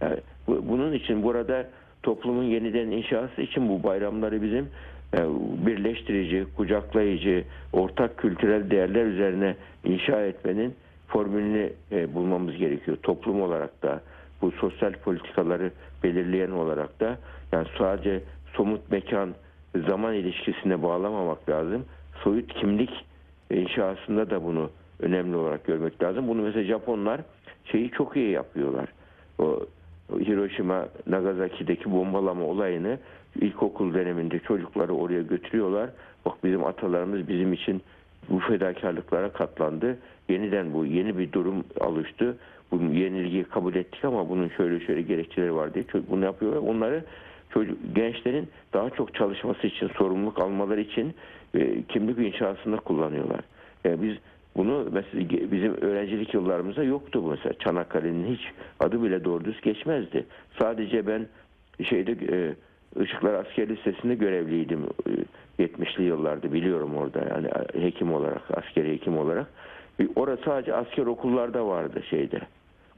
Yani 0.00 0.16
bu- 0.46 0.68
bunun 0.68 0.92
için 0.92 1.22
burada 1.22 1.68
toplumun 2.02 2.42
yeniden 2.42 2.90
inşası 2.90 3.42
için 3.42 3.68
bu 3.68 3.82
bayramları 3.82 4.42
bizim 4.42 4.68
e, 5.14 5.18
birleştirici, 5.66 6.46
kucaklayıcı, 6.56 7.44
ortak 7.72 8.16
kültürel 8.18 8.70
değerler 8.70 9.04
üzerine 9.06 9.56
inşa 9.84 10.22
etmenin 10.26 10.74
formülünü 11.08 11.72
e, 11.92 12.14
bulmamız 12.14 12.56
gerekiyor. 12.56 12.96
Toplum 13.02 13.42
olarak 13.42 13.82
da 13.82 14.00
bu 14.42 14.50
sosyal 14.50 14.92
politikaları 14.92 15.70
belirleyen 16.02 16.50
olarak 16.50 17.00
da 17.00 17.18
yani 17.52 17.66
sadece 17.78 18.20
somut 18.56 18.90
mekan 18.90 19.34
zaman 19.88 20.14
ilişkisine 20.14 20.82
bağlamamak 20.82 21.48
lazım. 21.48 21.84
Soyut 22.24 22.54
kimlik 22.54 22.90
inşasında 23.50 24.30
da 24.30 24.44
bunu 24.44 24.70
önemli 25.00 25.36
olarak 25.36 25.64
görmek 25.64 26.02
lazım. 26.02 26.28
Bunu 26.28 26.42
mesela 26.42 26.64
Japonlar 26.64 27.20
şeyi 27.64 27.90
çok 27.90 28.16
iyi 28.16 28.30
yapıyorlar. 28.30 28.88
O 29.38 29.60
Hiroşima 30.10 30.88
Nagasaki'deki 31.06 31.92
bombalama 31.92 32.44
olayını 32.44 32.98
ilkokul 33.40 33.94
döneminde 33.94 34.38
çocukları 34.38 34.92
oraya 34.92 35.22
götürüyorlar. 35.22 35.90
Bak 36.24 36.34
bizim 36.44 36.64
atalarımız 36.64 37.28
bizim 37.28 37.52
için 37.52 37.82
bu 38.30 38.38
fedakarlıklara 38.38 39.32
katlandı. 39.32 39.98
Yeniden 40.28 40.74
bu 40.74 40.86
yeni 40.86 41.18
bir 41.18 41.32
durum 41.32 41.64
oluştu. 41.80 42.36
bu 42.70 42.76
yenilgiyi 42.76 43.44
kabul 43.44 43.74
ettik 43.74 44.04
ama 44.04 44.28
bunun 44.28 44.48
şöyle 44.48 44.86
şöyle 44.86 45.02
gerekçeleri 45.02 45.54
var 45.54 45.74
diye 45.74 45.84
bunu 46.10 46.24
yapıyorlar. 46.24 46.60
Onları 46.60 47.04
çocuk 47.50 47.78
gençlerin 47.94 48.48
daha 48.72 48.90
çok 48.90 49.14
çalışması 49.14 49.66
için, 49.66 49.88
sorumluluk 49.88 50.38
almaları 50.38 50.80
için 50.80 51.14
e, 51.54 51.82
kimlik 51.82 52.18
inşasında 52.18 52.76
kullanıyorlar. 52.76 53.40
E, 53.86 54.02
biz 54.02 54.16
bunu 54.56 54.86
mesela 54.92 55.28
bizim 55.52 55.74
öğrencilik 55.80 56.34
yıllarımızda 56.34 56.84
yoktu 56.84 57.24
bu 57.24 57.28
mesela. 57.30 57.52
Çanakkale'nin 57.58 58.34
hiç 58.34 58.40
adı 58.80 59.02
bile 59.02 59.24
doğru 59.24 59.44
düz 59.44 59.60
geçmezdi. 59.60 60.26
Sadece 60.58 61.06
ben 61.06 61.26
şeyde 61.84 62.12
e, 62.12 62.54
Işıklar 63.02 63.34
Asker 63.34 63.68
Lisesi'nde 63.68 64.14
görevliydim 64.14 64.80
e, 65.58 65.62
70'li 65.64 66.02
yıllarda 66.04 66.52
biliyorum 66.52 66.96
orada 66.96 67.18
yani 67.30 67.48
e, 67.74 67.86
hekim 67.86 68.12
olarak, 68.12 68.42
askeri 68.54 68.92
hekim 68.92 69.18
olarak. 69.18 69.46
E, 70.00 70.08
Orası 70.16 70.42
sadece 70.44 70.74
asker 70.74 71.06
okullarda 71.06 71.66
vardı 71.66 72.02
şeyde. 72.10 72.40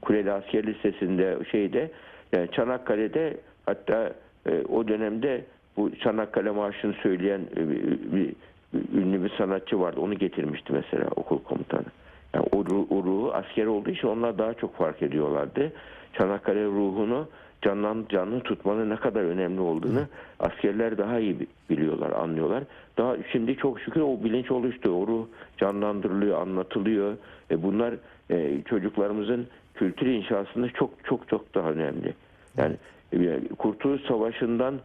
Kuleli 0.01 0.31
Asker 0.31 0.67
Lisesi'nde 0.67 1.37
şeyde 1.51 1.91
yani 2.33 2.51
Çanakkale'de 2.51 3.37
hatta 3.65 4.13
e, 4.49 4.63
o 4.69 4.87
dönemde 4.87 5.45
bu 5.77 5.95
Çanakkale 5.95 6.51
Marşı'nı 6.51 6.93
söyleyen 6.93 7.41
e, 7.57 7.69
bir 8.15 8.35
ünlü 8.73 9.23
bir 9.23 9.29
sanatçı 9.37 9.79
vardı. 9.79 9.99
Onu 10.01 10.13
getirmişti 10.13 10.73
mesela 10.73 11.07
okul 11.15 11.39
komutanı. 11.43 11.85
Yani 12.33 12.45
o, 12.51 12.57
ruh- 12.61 12.87
o 12.89 13.03
ruhu 13.03 13.33
asker 13.33 13.65
olduğu 13.65 13.89
için 13.89 14.07
onlar 14.07 14.37
daha 14.37 14.53
çok 14.53 14.75
fark 14.77 15.01
ediyorlardı. 15.01 15.71
Çanakkale 16.13 16.65
ruhunu 16.65 17.27
canlan, 17.61 18.05
canlı 18.09 18.39
tutmanın 18.39 18.89
ne 18.89 18.95
kadar 18.95 19.21
önemli 19.23 19.59
olduğunu 19.61 20.01
askerler 20.39 20.97
daha 20.97 21.19
iyi 21.19 21.39
bi- 21.39 21.47
biliyorlar, 21.69 22.11
anlıyorlar. 22.11 22.63
Daha 22.97 23.15
şimdi 23.31 23.55
çok 23.55 23.79
şükür 23.79 24.01
o 24.01 24.23
bilinç 24.23 24.51
oluştu. 24.51 24.91
O 24.91 25.07
ruh 25.07 25.25
canlandırılıyor, 25.57 26.41
anlatılıyor. 26.41 27.17
E 27.51 27.63
bunlar 27.63 27.93
e, 28.31 28.61
çocuklarımızın 28.61 29.47
kültür 29.75 30.07
inşasında 30.07 30.69
çok 30.69 30.91
çok 31.03 31.27
çok 31.27 31.55
daha 31.55 31.71
önemli. 31.71 32.13
Yani 32.57 32.75
e, 33.13 33.39
Kurtuluş 33.57 34.01
Savaşı'ndan 34.01 34.79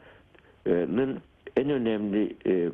e, 0.66 0.86
en 1.56 1.70
önemli 1.70 2.36
e, 2.46 2.68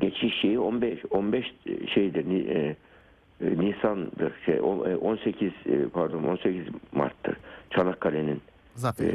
geçiş 0.00 0.40
şeyi 0.40 0.58
15 0.58 0.98
15 1.10 1.54
şeydir 1.94 2.28
ni- 2.28 2.48
e, 2.50 2.76
e, 3.40 3.58
Nisan'dır 3.58 4.32
şey 4.46 4.60
o- 4.60 4.86
e, 4.88 4.96
18 4.96 5.52
e, 5.66 5.88
pardon 5.92 6.22
18 6.22 6.64
Mart'tır 6.92 7.36
Çanakkale'nin 7.70 8.40
Zafer. 8.74 9.04
e, 9.06 9.12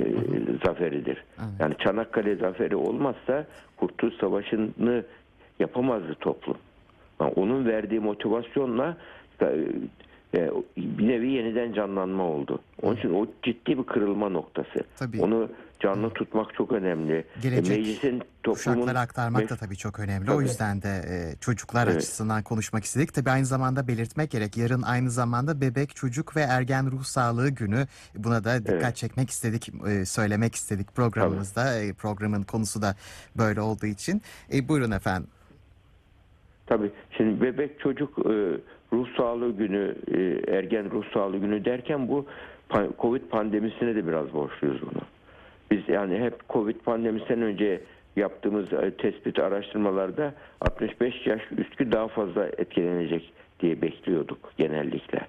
zaferidir. 0.65 1.23
Evet. 1.39 1.49
Yani 1.59 1.73
Çanakkale 1.79 2.35
zaferi 2.35 2.75
olmazsa 2.75 3.45
Kurtuluş 3.77 4.13
Savaşı'nı 4.15 5.03
yapamazdı 5.59 6.15
toplum. 6.19 6.57
Yani 7.21 7.33
onun 7.35 7.65
verdiği 7.65 7.99
motivasyonla 7.99 8.97
e, 9.41 9.45
e, 10.35 10.49
bir 10.77 11.07
nevi 11.07 11.31
yeniden 11.31 11.73
canlanma 11.73 12.23
oldu. 12.23 12.59
Onun 12.81 12.95
için 12.95 13.13
o 13.13 13.25
ciddi 13.43 13.77
bir 13.77 13.83
kırılma 13.83 14.29
noktası. 14.29 14.79
Tabii. 14.99 15.21
Onu 15.21 15.49
canlı 15.81 16.09
tutmak 16.09 16.53
çok 16.53 16.71
önemli. 16.71 17.25
Gelecek 17.41 17.77
E, 17.77 17.79
Meclisin 17.79 18.21
toplumun 18.43 18.53
Kuşaklara 18.79 18.99
aktarmak 18.99 19.49
da 19.49 19.55
tabii 19.55 19.75
çok 19.77 19.99
önemli. 19.99 20.31
O 20.31 20.33
Tabii. 20.33 20.43
yüzden 20.43 20.81
de 20.81 20.89
e, 21.09 21.35
çocuklar 21.39 21.87
Evet. 21.87 21.95
açısından 21.97 22.43
konuşmak 22.43 22.83
istedik. 22.83 23.13
Tabii 23.13 23.29
aynı 23.29 23.45
zamanda 23.45 23.87
belirtmek 23.87 24.31
gerek. 24.31 24.57
Yarın 24.57 24.81
aynı 24.81 25.09
zamanda 25.09 25.61
bebek, 25.61 25.95
çocuk 25.95 26.35
ve 26.35 26.41
ergen 26.41 26.91
ruh 26.91 27.03
sağlığı 27.03 27.49
günü. 27.49 27.87
Buna 28.15 28.43
da 28.43 28.59
dikkat 28.59 28.83
Evet. 28.83 28.95
çekmek 28.95 29.29
istedik, 29.29 29.69
e, 29.87 30.05
söylemek 30.05 30.55
istedik 30.55 30.95
programımızda. 30.95 31.79
E, 31.79 31.93
programın 31.93 32.43
konusu 32.43 32.81
da 32.81 32.95
böyle 33.37 33.61
olduğu 33.61 33.85
için. 33.85 34.21
E, 34.53 34.67
buyurun 34.67 34.91
efendim. 34.91 35.29
Tabii. 36.67 36.91
Şimdi 37.17 37.41
bebek 37.41 37.79
çocuk 37.79 38.19
e, 38.19 38.33
ruh 38.93 39.07
sağlığı 39.17 39.51
günü, 39.57 39.95
e, 40.07 40.51
ergen 40.57 40.91
ruh 40.91 41.03
sağlığı 41.13 41.37
günü 41.37 41.65
derken 41.65 42.07
bu 42.07 42.25
Covid 43.01 43.21
pandemisine 43.21 43.95
de 43.95 44.07
biraz 44.07 44.33
borçluyuz 44.33 44.81
bunu. 44.81 45.01
Biz 45.71 45.89
yani 45.89 46.19
hep 46.19 46.49
Covid 46.49 46.75
pandemisinden 46.75 47.41
önce 47.41 47.81
yaptığımız 48.15 48.73
e, 48.73 48.91
tespit 48.91 49.39
araştırmalarda 49.39 50.33
65 50.61 51.27
yaş 51.27 51.41
üstü 51.57 51.91
daha 51.91 52.07
fazla 52.07 52.45
etkilenecek 52.45 53.33
diye 53.59 53.81
bekliyorduk 53.81 54.51
genellikle. 54.57 55.19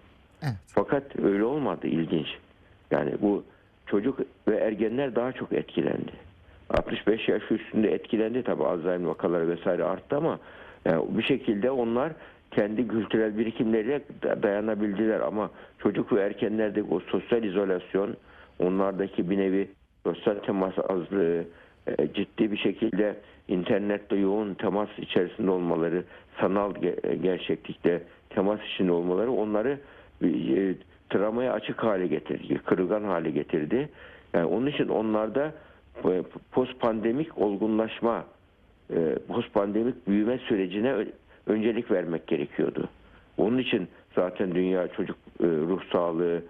Evet. 0.43 0.55
Fakat 0.67 1.19
öyle 1.23 1.45
olmadı 1.45 1.87
ilginç. 1.87 2.27
Yani 2.91 3.13
bu 3.23 3.45
çocuk 3.87 4.21
ve 4.49 4.57
ergenler 4.57 5.15
daha 5.15 5.33
çok 5.33 5.53
etkilendi. 5.53 6.13
65 6.71 7.29
yaş 7.29 7.43
üstünde 7.51 7.93
etkilendi 7.93 8.43
tabi 8.43 8.65
Alzheimer 8.65 9.09
vakaları 9.09 9.49
vesaire 9.49 9.85
arttı 9.85 10.17
ama 10.17 10.39
yani 10.85 11.05
bir 11.19 11.23
şekilde 11.23 11.71
onlar 11.71 12.13
kendi 12.51 12.89
kültürel 12.89 13.39
birikimleriyle 13.39 14.01
da- 14.23 14.43
dayanabildiler 14.43 15.21
ama 15.21 15.51
çocuk 15.79 16.13
ve 16.13 16.21
ergenlerdeki 16.23 16.87
o 16.91 17.01
sosyal 17.01 17.45
izolasyon 17.45 18.17
onlardaki 18.59 19.31
bir 19.31 19.39
nevi 19.39 19.69
sosyal 20.05 20.35
temas 20.35 20.75
azlığı 20.89 21.45
e, 21.87 22.13
ciddi 22.15 22.53
bir 22.53 22.57
şekilde 22.57 23.17
internetle 23.49 24.17
yoğun 24.17 24.55
temas 24.55 24.89
içerisinde 24.99 25.51
olmaları 25.51 26.05
sanal 26.41 26.75
e, 26.83 27.17
gerçeklikte 27.17 28.03
temas 28.31 28.61
içinde 28.75 28.93
olmaları 28.93 29.33
onları 29.33 29.79
e, 30.23 30.75
travmaya 31.11 31.53
açık 31.53 31.85
hale 31.85 32.07
getirdi, 32.07 32.61
kırılgan 32.67 33.05
hale 33.05 33.31
getirdi. 33.31 33.89
Yani 34.35 34.45
onun 34.45 34.67
için 34.67 34.89
onlarda 34.89 35.55
post 36.53 36.81
pandemik 36.81 37.39
olgunlaşma, 37.39 38.25
post 39.29 39.55
pandemik 39.55 40.09
büyüme 40.09 40.39
sürecine 40.39 41.07
öncelik 41.47 41.91
vermek 41.91 42.27
gerekiyordu. 42.27 42.89
Onun 43.37 43.59
için 43.59 43.89
zaten 44.15 44.55
Dünya 44.55 44.89
Çocuk 44.89 45.17
Ruh 45.41 45.81
Sağlığı 45.93 46.43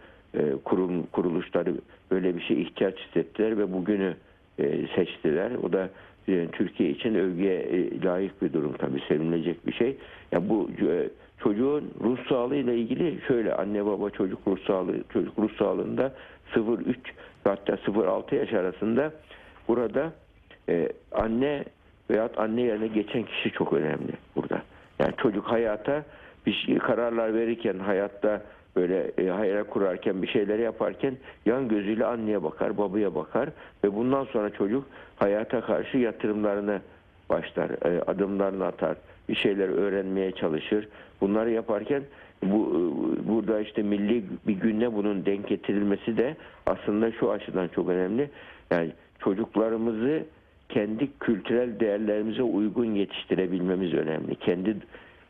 kurum 0.64 1.06
kuruluşları 1.06 1.74
böyle 2.10 2.36
bir 2.36 2.40
şey 2.40 2.62
ihtiyaç 2.62 2.98
hissettiler 2.98 3.58
ve 3.58 3.72
bugünü 3.72 4.14
e, 4.58 4.86
seçtiler. 4.96 5.50
O 5.62 5.72
da 5.72 5.88
e, 6.28 6.48
Türkiye 6.52 6.90
için 6.90 7.14
övgüye 7.14 7.54
e, 7.54 8.02
layık 8.02 8.42
bir 8.42 8.52
durum 8.52 8.72
tabii 8.72 9.00
sevinilecek 9.08 9.66
bir 9.66 9.72
şey. 9.72 9.96
Ya 10.32 10.48
bu 10.48 10.70
e, 10.88 11.08
çocuğun 11.42 11.90
ruh 12.00 12.28
sağlığı 12.28 12.56
ile 12.56 12.76
ilgili 12.76 13.20
şöyle 13.28 13.54
anne 13.54 13.86
baba 13.86 14.10
çocuk 14.10 14.38
ruh 14.46 14.58
sağlığı 14.66 15.04
çocuk 15.12 15.38
ruh 15.38 15.56
sağlığında 15.58 16.14
0-3 16.54 16.86
ve 16.86 16.94
hatta 17.44 17.72
0-6 17.72 18.34
yaş 18.34 18.52
arasında 18.52 19.12
burada 19.68 20.12
e, 20.68 20.88
anne 21.12 21.64
veyahut 22.10 22.38
anne 22.38 22.62
yerine 22.62 22.86
geçen 22.86 23.22
kişi 23.22 23.50
çok 23.50 23.72
önemli 23.72 24.12
burada. 24.36 24.62
Yani 24.98 25.12
çocuk 25.16 25.44
hayata 25.44 26.04
bir 26.46 26.52
şey, 26.52 26.78
kararlar 26.78 27.34
verirken 27.34 27.78
hayatta 27.78 28.42
böyle 28.76 29.12
e, 29.18 29.28
hayal 29.28 29.64
kurarken 29.64 30.22
bir 30.22 30.28
şeyler 30.28 30.58
yaparken 30.58 31.16
yan 31.46 31.68
gözüyle 31.68 32.06
anneye 32.06 32.42
bakar, 32.42 32.78
babaya 32.78 33.14
bakar 33.14 33.48
ve 33.84 33.94
bundan 33.94 34.24
sonra 34.24 34.50
çocuk 34.50 34.86
hayata 35.16 35.60
karşı 35.60 35.98
yatırımlarını 35.98 36.80
başlar, 37.30 37.70
e, 37.70 38.02
adımlarını 38.02 38.66
atar, 38.66 38.96
bir 39.28 39.34
şeyler 39.34 39.68
öğrenmeye 39.68 40.32
çalışır. 40.32 40.88
Bunları 41.20 41.50
yaparken 41.50 42.02
bu 42.42 42.68
e, 42.68 43.28
burada 43.28 43.60
işte 43.60 43.82
milli 43.82 44.24
bir 44.46 44.54
günle 44.54 44.94
bunun 44.94 45.26
denk 45.26 45.48
getirilmesi 45.48 46.16
de 46.16 46.36
aslında 46.66 47.12
şu 47.12 47.30
açıdan 47.30 47.68
çok 47.68 47.88
önemli. 47.88 48.30
Yani 48.70 48.92
çocuklarımızı 49.18 50.24
kendi 50.68 51.18
kültürel 51.18 51.80
değerlerimize 51.80 52.42
uygun 52.42 52.94
yetiştirebilmemiz 52.94 53.94
önemli. 53.94 54.34
Kendi 54.34 54.76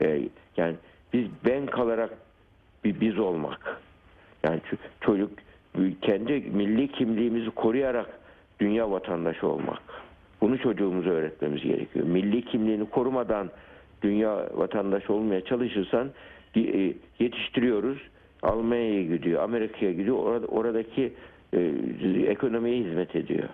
e, 0.03 0.23
yani 0.57 0.75
biz 1.13 1.27
ben 1.45 1.67
kalarak 1.67 2.11
bir 2.85 3.01
biz 3.01 3.19
olmak. 3.19 3.81
Yani 4.45 4.61
çocuk 5.01 5.31
kendi 6.03 6.33
milli 6.33 6.89
kimliğimizi 6.89 7.51
koruyarak 7.51 8.21
dünya 8.61 8.91
vatandaşı 8.91 9.47
olmak. 9.49 9.83
Bunu 10.41 10.59
çocuğumuza 10.59 11.11
öğretmemiz 11.11 11.63
gerekiyor. 11.63 12.07
Milli 12.07 12.43
kimliğini 12.43 12.91
korumadan 12.91 13.51
dünya 14.03 14.49
vatandaşı 14.55 15.13
olmaya 15.13 15.45
çalışırsan 15.45 16.11
e, 16.57 16.95
yetiştiriyoruz. 17.19 17.99
Almanya'ya 18.43 19.03
gidiyor, 19.03 19.43
Amerika'ya 19.43 19.93
gidiyor. 19.93 20.17
Orada, 20.17 20.47
oradaki 20.47 21.13
e, 21.53 21.73
ekonomiye 22.27 22.85
hizmet 22.85 23.17
ediyor. 23.17 23.49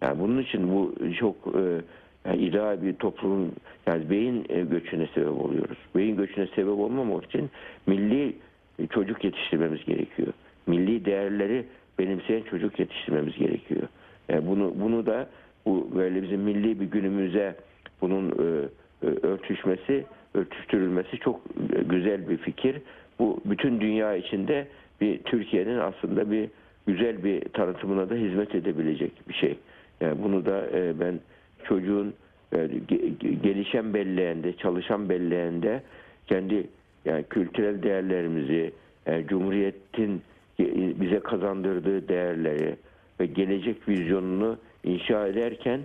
Yani 0.00 0.20
bunun 0.20 0.42
için 0.42 0.72
bu 0.72 0.94
çok 1.18 1.36
e, 1.36 1.80
yani 2.24 2.42
ideal 2.42 2.82
bir 2.82 2.94
toplumun 2.94 3.52
yani 3.86 4.10
beyin 4.10 4.46
e, 4.48 4.60
göçüne 4.60 5.08
sebep 5.14 5.40
oluyoruz. 5.40 5.78
Beyin 5.96 6.16
göçüne 6.16 6.46
sebep 6.46 6.78
olmamak 6.78 7.24
için 7.24 7.50
milli 7.86 8.36
çocuk 8.86 9.24
yetiştirmemiz 9.24 9.84
gerekiyor. 9.84 10.32
Milli 10.66 11.04
değerleri 11.04 11.64
benimseyen 11.98 12.42
çocuk 12.42 12.78
yetiştirmemiz 12.78 13.36
gerekiyor. 13.36 13.82
Yani 14.28 14.46
bunu 14.46 14.74
bunu 14.76 15.06
da 15.06 15.28
bu 15.66 15.88
böyle 15.96 16.22
bizim 16.22 16.40
milli 16.40 16.80
bir 16.80 16.86
günümüze 16.86 17.56
bunun 18.00 18.30
e, 18.30 18.68
e, 19.02 19.06
örtüşmesi, 19.06 20.04
örtüştürülmesi 20.34 21.18
çok 21.18 21.40
e, 21.76 21.82
güzel 21.82 22.28
bir 22.28 22.36
fikir. 22.36 22.76
Bu 23.18 23.40
bütün 23.44 23.80
dünya 23.80 24.16
içinde 24.16 24.66
bir 25.00 25.18
Türkiye'nin 25.18 25.78
aslında 25.78 26.30
bir 26.30 26.48
güzel 26.86 27.24
bir 27.24 27.40
tanıtımına 27.40 28.10
da 28.10 28.14
hizmet 28.14 28.54
edebilecek 28.54 29.12
bir 29.28 29.34
şey. 29.34 29.58
Yani 30.00 30.22
bunu 30.22 30.46
da 30.46 30.66
e, 30.74 31.00
ben 31.00 31.20
çocuğun 31.64 32.14
e, 32.52 32.56
ge- 32.56 33.18
ge- 33.20 33.42
gelişen 33.42 33.94
belleğinde, 33.94 34.56
çalışan 34.56 35.08
belleğinde 35.08 35.82
kendi 36.26 36.66
yani 37.04 37.24
kültürel 37.30 37.82
değerlerimizi, 37.82 38.72
yani 39.06 39.26
Cumhuriyet'in 39.26 40.22
ge- 40.58 41.00
bize 41.00 41.20
kazandırdığı 41.20 42.08
değerleri 42.08 42.76
ve 43.20 43.26
gelecek 43.26 43.88
vizyonunu 43.88 44.56
inşa 44.84 45.26
ederken 45.26 45.80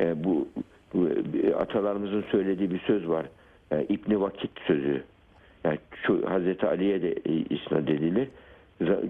e, 0.00 0.24
bu, 0.24 0.48
bu 0.94 1.08
e, 1.42 1.54
atalarımızın 1.54 2.24
söylediği 2.30 2.70
bir 2.70 2.80
söz 2.80 3.08
var. 3.08 3.26
E, 3.72 3.84
İbni 3.88 4.20
Vakit 4.20 4.50
sözü. 4.66 5.02
Yani 5.64 5.78
ço- 6.04 6.26
Hazreti 6.26 6.66
Ali'ye 6.66 7.02
de 7.02 7.12
e, 7.12 7.32
isnat 7.32 7.90
edilir. 7.90 8.28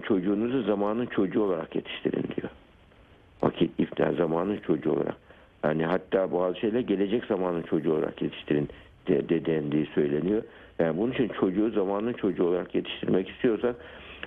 Çocuğunuzu 0.07 0.63
zamanın 0.63 1.05
çocuğu 1.05 1.43
olarak 1.43 1.75
yetiştirin 1.75 2.23
diyor. 2.35 2.49
Vakit 3.41 3.79
iftar 3.79 4.13
zamanın 4.13 4.57
çocuğu 4.57 4.91
olarak. 4.91 5.15
Yani 5.63 5.85
hatta 5.85 6.31
bazı 6.31 6.59
şeyler 6.59 6.79
gelecek 6.79 7.25
zamanın 7.25 7.61
çocuğu 7.61 7.93
olarak 7.93 8.21
yetiştirin 8.21 8.69
de, 9.07 9.29
de 9.29 9.45
dendiği 9.45 9.85
söyleniyor. 9.85 10.43
Yani 10.79 10.97
bunun 10.97 11.11
için 11.11 11.27
çocuğu 11.27 11.69
zamanın 11.71 12.13
çocuğu 12.13 12.43
olarak 12.43 12.75
yetiştirmek 12.75 13.29
istiyorsak 13.29 13.75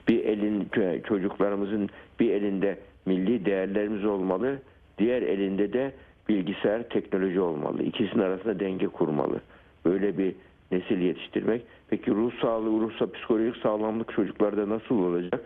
bir 0.08 0.24
elin 0.24 0.68
çocuklarımızın 1.08 1.88
bir 2.20 2.30
elinde 2.30 2.78
milli 3.06 3.44
değerlerimiz 3.44 4.04
olmalı, 4.04 4.58
diğer 4.98 5.22
elinde 5.22 5.72
de 5.72 5.92
bilgisayar 6.28 6.82
teknoloji 6.82 7.40
olmalı. 7.40 7.82
İkisinin 7.82 8.22
arasında 8.22 8.60
denge 8.60 8.88
kurmalı. 8.88 9.40
Böyle 9.84 10.18
bir 10.18 10.34
nesil 10.72 10.98
yetiştirmek. 10.98 11.62
Peki 11.88 12.10
ruh 12.10 12.32
sağlığı, 12.40 12.80
ruhsa 12.80 13.12
psikolojik 13.12 13.56
sağlamlık 13.56 14.14
çocuklarda 14.14 14.68
nasıl 14.68 14.98
olacak? 14.98 15.40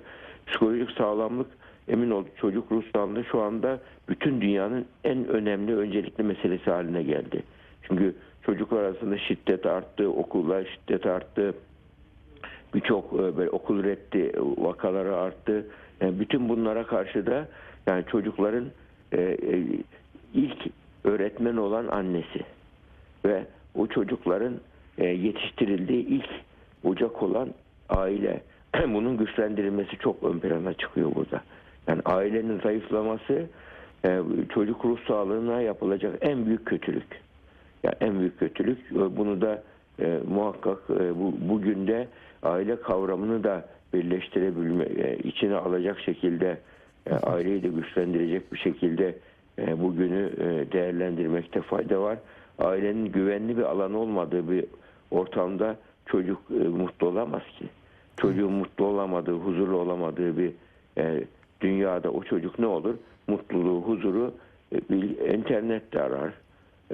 Psikolojik 0.47 0.90
sağlamlık 0.90 1.47
emin 1.88 2.11
ol 2.11 2.25
çocuk 2.40 2.73
ruh 2.73 2.83
sağlığı 2.95 3.25
şu 3.25 3.40
anda 3.40 3.81
bütün 4.09 4.40
dünyanın 4.40 4.85
en 5.05 5.29
önemli 5.29 5.77
öncelikli 5.77 6.23
meselesi 6.25 6.71
haline 6.71 7.03
geldi. 7.03 7.42
Çünkü 7.83 8.14
çocuklar 8.47 8.83
arasında 8.83 9.19
şiddet 9.19 9.67
arttı, 9.67 10.09
okullar 10.09 10.65
şiddet 10.65 11.07
arttı, 11.07 11.55
birçok 12.75 13.13
e, 13.13 13.37
böyle 13.37 13.51
okul 13.51 13.85
reddi 13.85 14.33
vakaları 14.39 15.17
arttı. 15.17 15.67
Yani 16.01 16.21
bütün 16.21 16.49
bunlara 16.49 16.87
karşı 16.87 17.27
da 17.27 17.49
yani 17.87 18.05
çocukların 18.11 18.65
e, 19.13 19.23
e, 19.23 19.63
ilk 20.35 20.59
öğretmen 21.05 21.57
olan 21.57 21.87
annesi 21.87 22.41
ve 23.25 23.45
o 23.75 23.87
çocukların 23.87 24.55
e, 24.99 25.07
yetiştirildiği 25.07 26.07
ilk 26.07 26.29
ocak 26.85 27.23
olan 27.23 27.49
aile. 27.89 28.43
Bunun 28.87 29.17
güçlendirilmesi 29.17 29.99
çok 29.99 30.23
ön 30.23 30.39
plana 30.39 30.75
çıkıyor 30.75 31.15
burada. 31.15 31.41
Yani 31.89 32.03
ailenin 32.05 32.61
zayıflaması 32.61 33.47
e, 34.05 34.21
çocuk 34.55 34.85
ruh 34.85 34.99
sağlığına 35.09 35.61
yapılacak 35.61 36.19
en 36.21 36.47
büyük 36.47 36.67
kötülük. 36.67 37.26
Yani 37.87 37.96
en 38.01 38.18
büyük 38.20 38.38
kötülük. 38.38 38.79
E, 38.92 39.16
Bunu 39.16 39.40
da 39.40 39.62
e, 40.01 40.18
muhakkak 40.29 40.79
e, 40.90 41.18
bu, 41.18 41.35
bugün 41.49 41.87
de 41.87 42.09
aile 42.42 42.77
kavramını 42.81 43.44
da 43.44 43.68
birleştirebilme, 43.94 44.85
e, 44.85 45.18
içine 45.18 45.55
alacak 45.57 46.01
şekilde 46.01 46.59
e, 47.11 47.14
aileyi 47.14 47.62
de 47.62 47.68
güçlendirecek 47.68 48.53
bir 48.53 48.59
şekilde 48.59 49.14
e, 49.59 49.83
bugünü 49.83 50.31
e, 50.38 50.72
değerlendirmekte 50.72 51.61
fayda 51.61 52.03
var. 52.03 52.18
Ailenin 52.59 53.12
güvenli 53.12 53.57
bir 53.57 53.62
alan 53.62 53.94
olmadığı 53.94 54.51
bir 54.51 54.64
ortamda 55.11 55.77
çocuk 56.07 56.38
e, 56.51 56.68
mutlu 56.68 57.07
olamaz 57.07 57.42
ki. 57.59 57.64
Çocuğun 58.16 58.53
mutlu 58.53 58.85
olamadığı, 58.85 59.35
huzurlu 59.38 59.77
olamadığı 59.77 60.38
bir 60.38 60.53
e, 60.99 61.25
dünyada 61.61 62.11
o 62.11 62.22
çocuk 62.22 62.59
ne 62.59 62.66
olur? 62.66 62.94
Mutluluğu, 63.27 63.83
huzuru 63.83 64.35
e, 64.72 64.77
bir 64.90 65.35
internette 65.35 66.03
arar. 66.03 66.33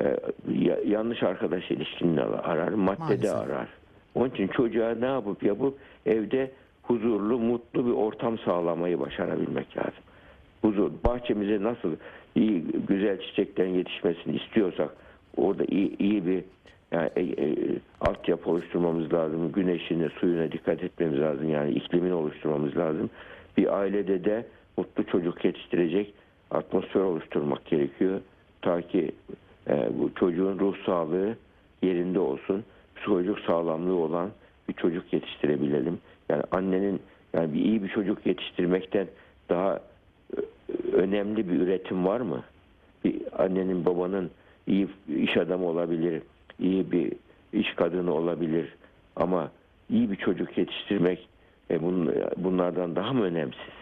E, 0.01 0.17
ya- 0.59 0.81
yanlış 0.87 1.23
arkadaş 1.23 1.71
ilişkini 1.71 2.21
arar, 2.23 2.69
maddede 2.69 3.03
Maalesef. 3.05 3.35
arar. 3.35 3.69
Onun 4.15 4.31
için 4.31 4.49
çocuğa 4.49 4.95
ne 4.95 5.07
yapıp 5.07 5.43
yapıp 5.43 5.79
evde 6.07 6.51
huzurlu, 6.83 7.39
mutlu 7.39 7.87
bir 7.87 7.91
ortam 7.93 8.39
sağlamayı 8.39 9.01
başarabilmek 9.01 9.77
lazım. 9.77 10.03
Huzur, 10.63 10.91
bahçemize 11.05 11.63
nasıl 11.63 11.97
iyi, 12.35 12.65
güzel 12.89 13.21
çiçeklerin 13.21 13.75
yetişmesini 13.75 14.37
istiyorsak 14.37 14.91
orada 15.37 15.65
iyi, 15.65 15.99
iyi 15.99 16.27
bir 16.27 16.45
yani, 16.93 17.11
e, 17.17 17.23
e, 17.23 17.55
altyapı 18.01 18.51
oluşturmamız 18.51 19.13
lazım. 19.13 19.53
Güneşine, 19.53 20.09
suyuna 20.09 20.53
dikkat 20.53 20.83
etmemiz 20.85 21.21
lazım. 21.21 21.51
Yani 21.51 21.71
iklimini 21.71 22.15
oluşturmamız 22.15 22.77
lazım. 22.77 23.11
Bir 23.57 23.79
ailede 23.79 24.25
de 24.25 24.47
mutlu 24.77 25.05
çocuk 25.07 25.45
yetiştirecek 25.45 26.15
atmosfer 26.51 27.01
oluşturmak 27.01 27.65
gerekiyor. 27.67 28.21
Ta 28.63 28.81
ki 28.83 29.13
e, 29.69 29.91
bu 29.99 30.15
çocuğun 30.15 30.59
ruh 30.59 30.77
sağlığı 30.87 31.37
yerinde 31.83 32.19
olsun. 32.19 32.65
Psikolojik 32.97 33.39
sağlamlığı 33.47 33.95
olan 33.95 34.31
bir 34.69 34.75
çocuk 34.75 35.13
yetiştirebilelim. 35.13 35.99
Yani 36.29 36.43
annenin 36.51 37.01
yani 37.35 37.55
bir 37.55 37.61
iyi 37.61 37.83
bir 37.83 37.89
çocuk 37.89 38.27
yetiştirmekten 38.27 39.07
daha 39.49 39.81
e, 40.37 40.41
önemli 40.93 41.49
bir 41.49 41.61
üretim 41.61 42.07
var 42.07 42.21
mı? 42.21 42.43
Bir 43.05 43.43
annenin 43.45 43.85
babanın 43.85 44.31
iyi 44.67 44.89
iş 45.17 45.37
adamı 45.37 45.67
olabilir, 45.67 46.23
iyi 46.61 46.93
bir 46.93 47.13
iş 47.53 47.75
kadını 47.75 48.15
olabilir 48.15 48.75
ama 49.17 49.51
iyi 49.91 50.11
bir 50.11 50.17
çocuk 50.17 50.59
yetiştirmek 50.59 51.29
e, 51.71 51.77
bun- 51.77 52.31
bunlardan 52.37 52.97
daha 52.97 53.13
mı 53.13 53.25
önemsiz? 53.25 53.73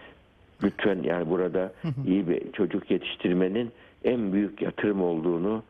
Lütfen 0.62 1.02
yani 1.02 1.30
burada 1.30 1.72
iyi 2.06 2.28
bir 2.28 2.52
çocuk 2.52 2.90
yetiştirmenin 2.90 3.70
en 4.04 4.32
büyük 4.32 4.62
yatırım 4.62 5.02
olduğunu 5.02 5.62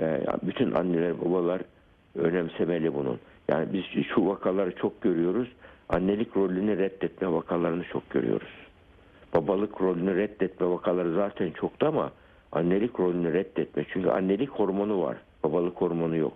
e, 0.00 0.20
bütün 0.42 0.72
anneler 0.72 1.20
babalar 1.20 1.62
önemsemeli 2.14 2.94
bunun. 2.94 3.18
Yani 3.48 3.72
biz 3.72 4.04
şu 4.14 4.26
vakaları 4.26 4.74
çok 4.74 5.02
görüyoruz. 5.02 5.48
Annelik 5.88 6.36
rolünü 6.36 6.78
reddetme 6.78 7.32
vakalarını 7.32 7.84
çok 7.84 8.10
görüyoruz. 8.10 8.48
Babalık 9.34 9.80
rolünü 9.80 10.16
reddetme 10.16 10.66
vakaları 10.66 11.14
zaten 11.14 11.50
çoktu 11.50 11.86
ama 11.86 12.12
annelik 12.52 13.00
rolünü 13.00 13.32
reddetme. 13.32 13.84
Çünkü 13.92 14.08
annelik 14.08 14.50
hormonu 14.50 15.02
var. 15.02 15.16
Babalık 15.44 15.76
hormonu 15.76 16.16
yok. 16.16 16.32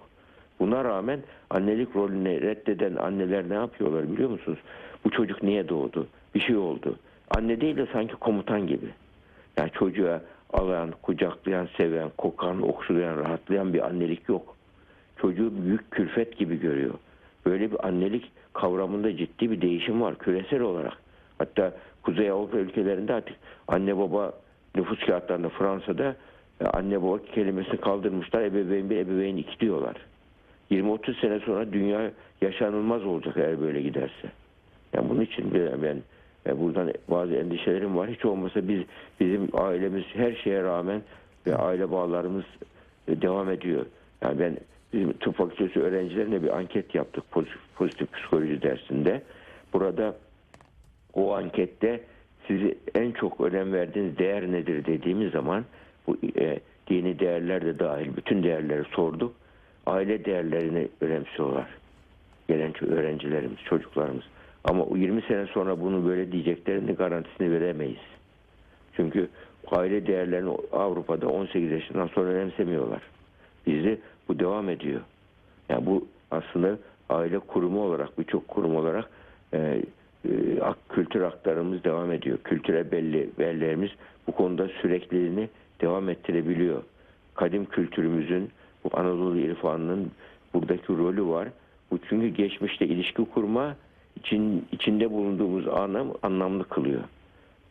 Buna 0.60 0.84
rağmen 0.84 1.20
annelik 1.50 1.96
rolünü 1.96 2.40
reddeden 2.40 2.96
anneler 2.96 3.48
ne 3.48 3.54
yapıyorlar 3.54 4.12
biliyor 4.12 4.30
musunuz? 4.30 4.58
Bu 5.04 5.10
çocuk 5.10 5.42
niye 5.42 5.68
doğdu? 5.68 6.06
Bir 6.34 6.40
şey 6.40 6.56
oldu. 6.56 6.96
Anne 7.36 7.60
değil 7.60 7.76
de 7.76 7.86
sanki 7.92 8.14
komutan 8.14 8.66
gibi. 8.66 8.86
Yani 9.56 9.70
çocuğa 9.70 10.20
alan, 10.52 10.90
kucaklayan, 11.02 11.68
seven, 11.76 12.10
kokan, 12.18 12.62
okşulayan, 12.62 13.18
rahatlayan 13.18 13.74
bir 13.74 13.86
annelik 13.86 14.28
yok. 14.28 14.56
Çocuğu 15.16 15.64
büyük 15.64 15.90
külfet 15.90 16.38
gibi 16.38 16.60
görüyor. 16.60 16.94
Böyle 17.46 17.70
bir 17.70 17.86
annelik 17.86 18.32
kavramında 18.52 19.16
ciddi 19.16 19.50
bir 19.50 19.60
değişim 19.60 20.02
var 20.02 20.18
küresel 20.18 20.60
olarak. 20.60 20.96
Hatta 21.38 21.72
Kuzey 22.02 22.30
Avrupa 22.30 22.58
ülkelerinde 22.58 23.14
artık 23.14 23.36
anne 23.68 23.98
baba 23.98 24.32
nüfus 24.76 25.00
kağıtlarında 25.00 25.48
Fransa'da 25.48 26.16
e, 26.60 26.64
anne 26.64 27.02
baba 27.02 27.22
kelimesini 27.22 27.76
kaldırmışlar. 27.76 28.42
Ebeveyn 28.42 28.90
bir 28.90 28.96
ebeveyn 28.96 29.36
iki 29.36 29.60
diyorlar. 29.60 29.96
20-30 30.70 31.20
sene 31.20 31.40
sonra 31.40 31.72
dünya 31.72 32.10
yaşanılmaz 32.40 33.04
olacak 33.04 33.36
eğer 33.36 33.60
böyle 33.60 33.82
giderse. 33.82 34.32
Yani 34.92 35.08
bunun 35.08 35.20
için 35.20 35.54
ben 35.82 36.02
e, 36.46 36.60
buradan 36.60 36.92
bazı 37.08 37.34
endişelerim 37.34 37.96
var. 37.96 38.10
Hiç 38.10 38.24
olmasa 38.24 38.68
biz 38.68 38.82
bizim 39.20 39.48
ailemiz 39.52 40.04
her 40.12 40.32
şeye 40.32 40.62
rağmen 40.62 41.02
ve 41.46 41.56
aile 41.56 41.90
bağlarımız 41.90 42.44
e, 43.08 43.22
devam 43.22 43.50
ediyor. 43.50 43.86
Yani 44.22 44.38
ben 44.38 44.56
bizim 44.92 45.12
tıp 45.12 45.36
fakültesi 45.36 45.80
öğrencilerine 45.80 46.42
bir 46.42 46.56
anket 46.56 46.94
yaptık 46.94 47.30
pozitif, 47.30 47.60
pozitif 47.76 48.12
psikoloji 48.12 48.62
dersinde. 48.62 49.22
Burada 49.72 50.16
o 51.14 51.34
ankette 51.34 52.00
sizi 52.46 52.78
en 52.94 53.12
çok 53.12 53.40
önem 53.40 53.72
verdiğiniz 53.72 54.18
değer 54.18 54.52
nedir 54.52 54.84
dediğimiz 54.84 55.32
zaman 55.32 55.64
bu 56.06 56.16
e, 56.38 56.60
dini 56.88 57.18
değerler 57.18 57.64
de 57.64 57.78
dahil 57.78 58.16
bütün 58.16 58.42
değerleri 58.42 58.84
sorduk. 58.84 59.34
Aile 59.86 60.24
değerlerini 60.24 60.88
önemsiyorlar. 61.00 61.66
Gelen 62.48 62.84
öğrencilerimiz, 62.84 63.58
çocuklarımız. 63.64 64.24
Ama 64.64 64.84
o 64.84 64.96
20 64.96 65.22
sene 65.22 65.46
sonra 65.46 65.80
bunu 65.80 66.06
böyle 66.06 66.32
diyeceklerini 66.32 66.92
garantisini 66.92 67.50
veremeyiz. 67.50 68.00
Çünkü 68.96 69.28
aile 69.70 70.06
değerlerini 70.06 70.50
Avrupa'da 70.72 71.28
18 71.28 71.70
yaşından 71.70 72.06
sonra 72.06 72.30
önemsemiyorlar. 72.30 73.02
Bizde 73.66 73.98
bu 74.28 74.38
devam 74.38 74.68
ediyor. 74.68 75.00
Yani 75.68 75.86
bu 75.86 76.06
aslında 76.30 76.78
aile 77.08 77.38
kurumu 77.38 77.82
olarak 77.82 78.18
birçok 78.18 78.48
kurum 78.48 78.76
olarak 78.76 79.10
e, 79.54 79.82
e, 80.24 80.30
kültür 80.88 81.22
aktarımız 81.22 81.84
devam 81.84 82.12
ediyor. 82.12 82.38
Kültüre 82.44 82.90
belli 82.90 83.30
belleğimiz 83.38 83.90
bu 84.26 84.32
konuda 84.32 84.68
sürekliliğini 84.68 85.48
devam 85.80 86.08
ettirebiliyor. 86.08 86.82
Kadim 87.34 87.64
kültürümüzün 87.64 88.50
bu 88.84 88.90
Anadolu 88.92 89.38
irfanının 89.38 90.10
buradaki 90.54 90.88
rolü 90.88 91.26
var. 91.26 91.48
Bu 91.90 91.98
çünkü 92.08 92.28
geçmişte 92.28 92.86
ilişki 92.86 93.24
kurma 93.24 93.76
için 94.16 94.66
içinde 94.72 95.10
bulunduğumuz 95.10 95.68
anlam 95.68 96.14
anlamlı 96.22 96.68
kılıyor. 96.68 97.02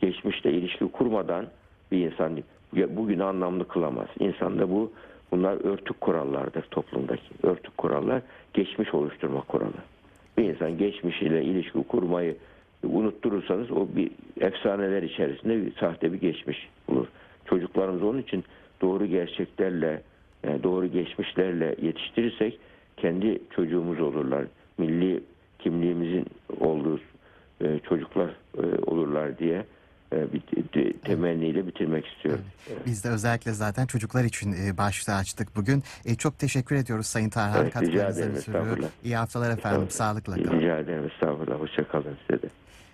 Geçmişte 0.01 0.51
ilişki 0.51 0.86
kurmadan 0.86 1.45
bir 1.91 2.06
insan 2.06 2.38
ya 2.73 2.95
bugün 2.95 3.19
anlamlı 3.19 3.67
kılamaz. 3.67 4.08
İnsanda 4.19 4.69
bu 4.69 4.91
bunlar 5.32 5.65
örtük 5.65 6.01
kurallardır 6.01 6.62
toplumdaki. 6.62 7.23
Örtük 7.43 7.77
kurallar 7.77 8.21
geçmiş 8.54 8.93
oluşturma 8.93 9.41
kuralı. 9.41 9.82
Bir 10.38 10.43
insan 10.43 10.77
geçmişiyle 10.77 11.43
ilişki 11.43 11.84
kurmayı 11.84 12.36
unutturursanız 12.84 13.71
o 13.71 13.88
bir 13.95 14.12
efsaneler 14.39 15.04
içerisinde 15.04 15.65
bir 15.65 15.75
sahte 15.75 16.13
bir 16.13 16.19
geçmiş 16.19 16.69
olur. 16.88 17.08
Çocuklarımız 17.45 18.04
onun 18.04 18.21
için 18.21 18.43
doğru 18.82 19.06
gerçeklerle, 19.06 20.01
yani 20.43 20.63
doğru 20.63 20.88
geçmişlerle 20.88 21.75
yetiştirirsek 21.82 22.60
kendi 22.97 23.39
çocuğumuz 23.56 24.01
olurlar. 24.01 24.45
Milli 24.77 25.23
kimliğimizin 25.63 26.26
olduğu 26.60 27.00
e, 27.62 27.80
çocuklar 27.89 28.30
e, 28.58 28.62
olurlar 28.86 29.38
diye 29.38 29.65
e, 30.13 30.28
bir 30.34 30.41
temenniyle 31.06 31.67
bitirmek 31.67 32.06
istiyorum. 32.08 32.43
Biz 32.86 33.04
de 33.04 33.10
özellikle 33.10 33.52
zaten 33.52 33.86
çocuklar 33.86 34.24
için 34.24 34.52
e, 34.52 34.78
başta 34.78 35.13
açtık 35.13 35.56
bugün. 35.56 35.84
E, 36.06 36.15
çok 36.15 36.39
teşekkür 36.39 36.76
ediyoruz 36.76 37.06
Sayın 37.06 37.30
Tarhan. 37.30 37.62
Evet, 37.62 37.82
rica 37.82 38.10
ederim. 38.10 38.86
İyi 39.04 39.15
haftalar 39.15 39.52
efendim. 39.52 39.89
Sağlıkla 39.89 40.36
kalın. 40.36 40.60
Rica 40.60 40.78
ederim. 40.78 41.10
Estağfurullah. 41.13 41.60
Hoşçakalın 41.60 42.17
size. 42.32 42.40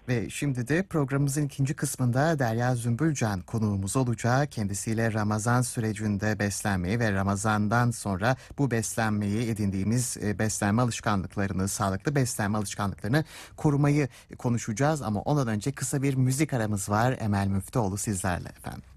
Ve 0.07 0.29
şimdi 0.29 0.67
de 0.67 0.83
programımızın 0.83 1.45
ikinci 1.45 1.73
kısmında 1.73 2.39
Derya 2.39 2.75
Zümbülcan 2.75 3.41
konuğumuz 3.41 3.95
olacak. 3.95 4.51
Kendisiyle 4.51 5.13
Ramazan 5.13 5.61
sürecinde 5.61 6.39
beslenmeyi 6.39 6.99
ve 6.99 7.11
Ramazan'dan 7.11 7.91
sonra 7.91 8.35
bu 8.57 8.71
beslenmeyi 8.71 9.49
edindiğimiz 9.49 10.17
e, 10.21 10.39
beslenme 10.39 10.81
alışkanlıklarını, 10.81 11.67
sağlıklı 11.67 12.15
beslenme 12.15 12.57
alışkanlıklarını 12.57 13.23
korumayı 13.57 14.07
konuşacağız. 14.37 15.01
Ama 15.01 15.21
ondan 15.21 15.47
önce 15.47 15.71
kısa 15.71 16.01
bir 16.01 16.15
müzik 16.15 16.53
aramız 16.53 16.89
var. 16.89 17.17
Emel 17.19 17.47
Müftüoğlu 17.47 17.97
sizlerle 17.97 18.49
efendim. 18.49 18.96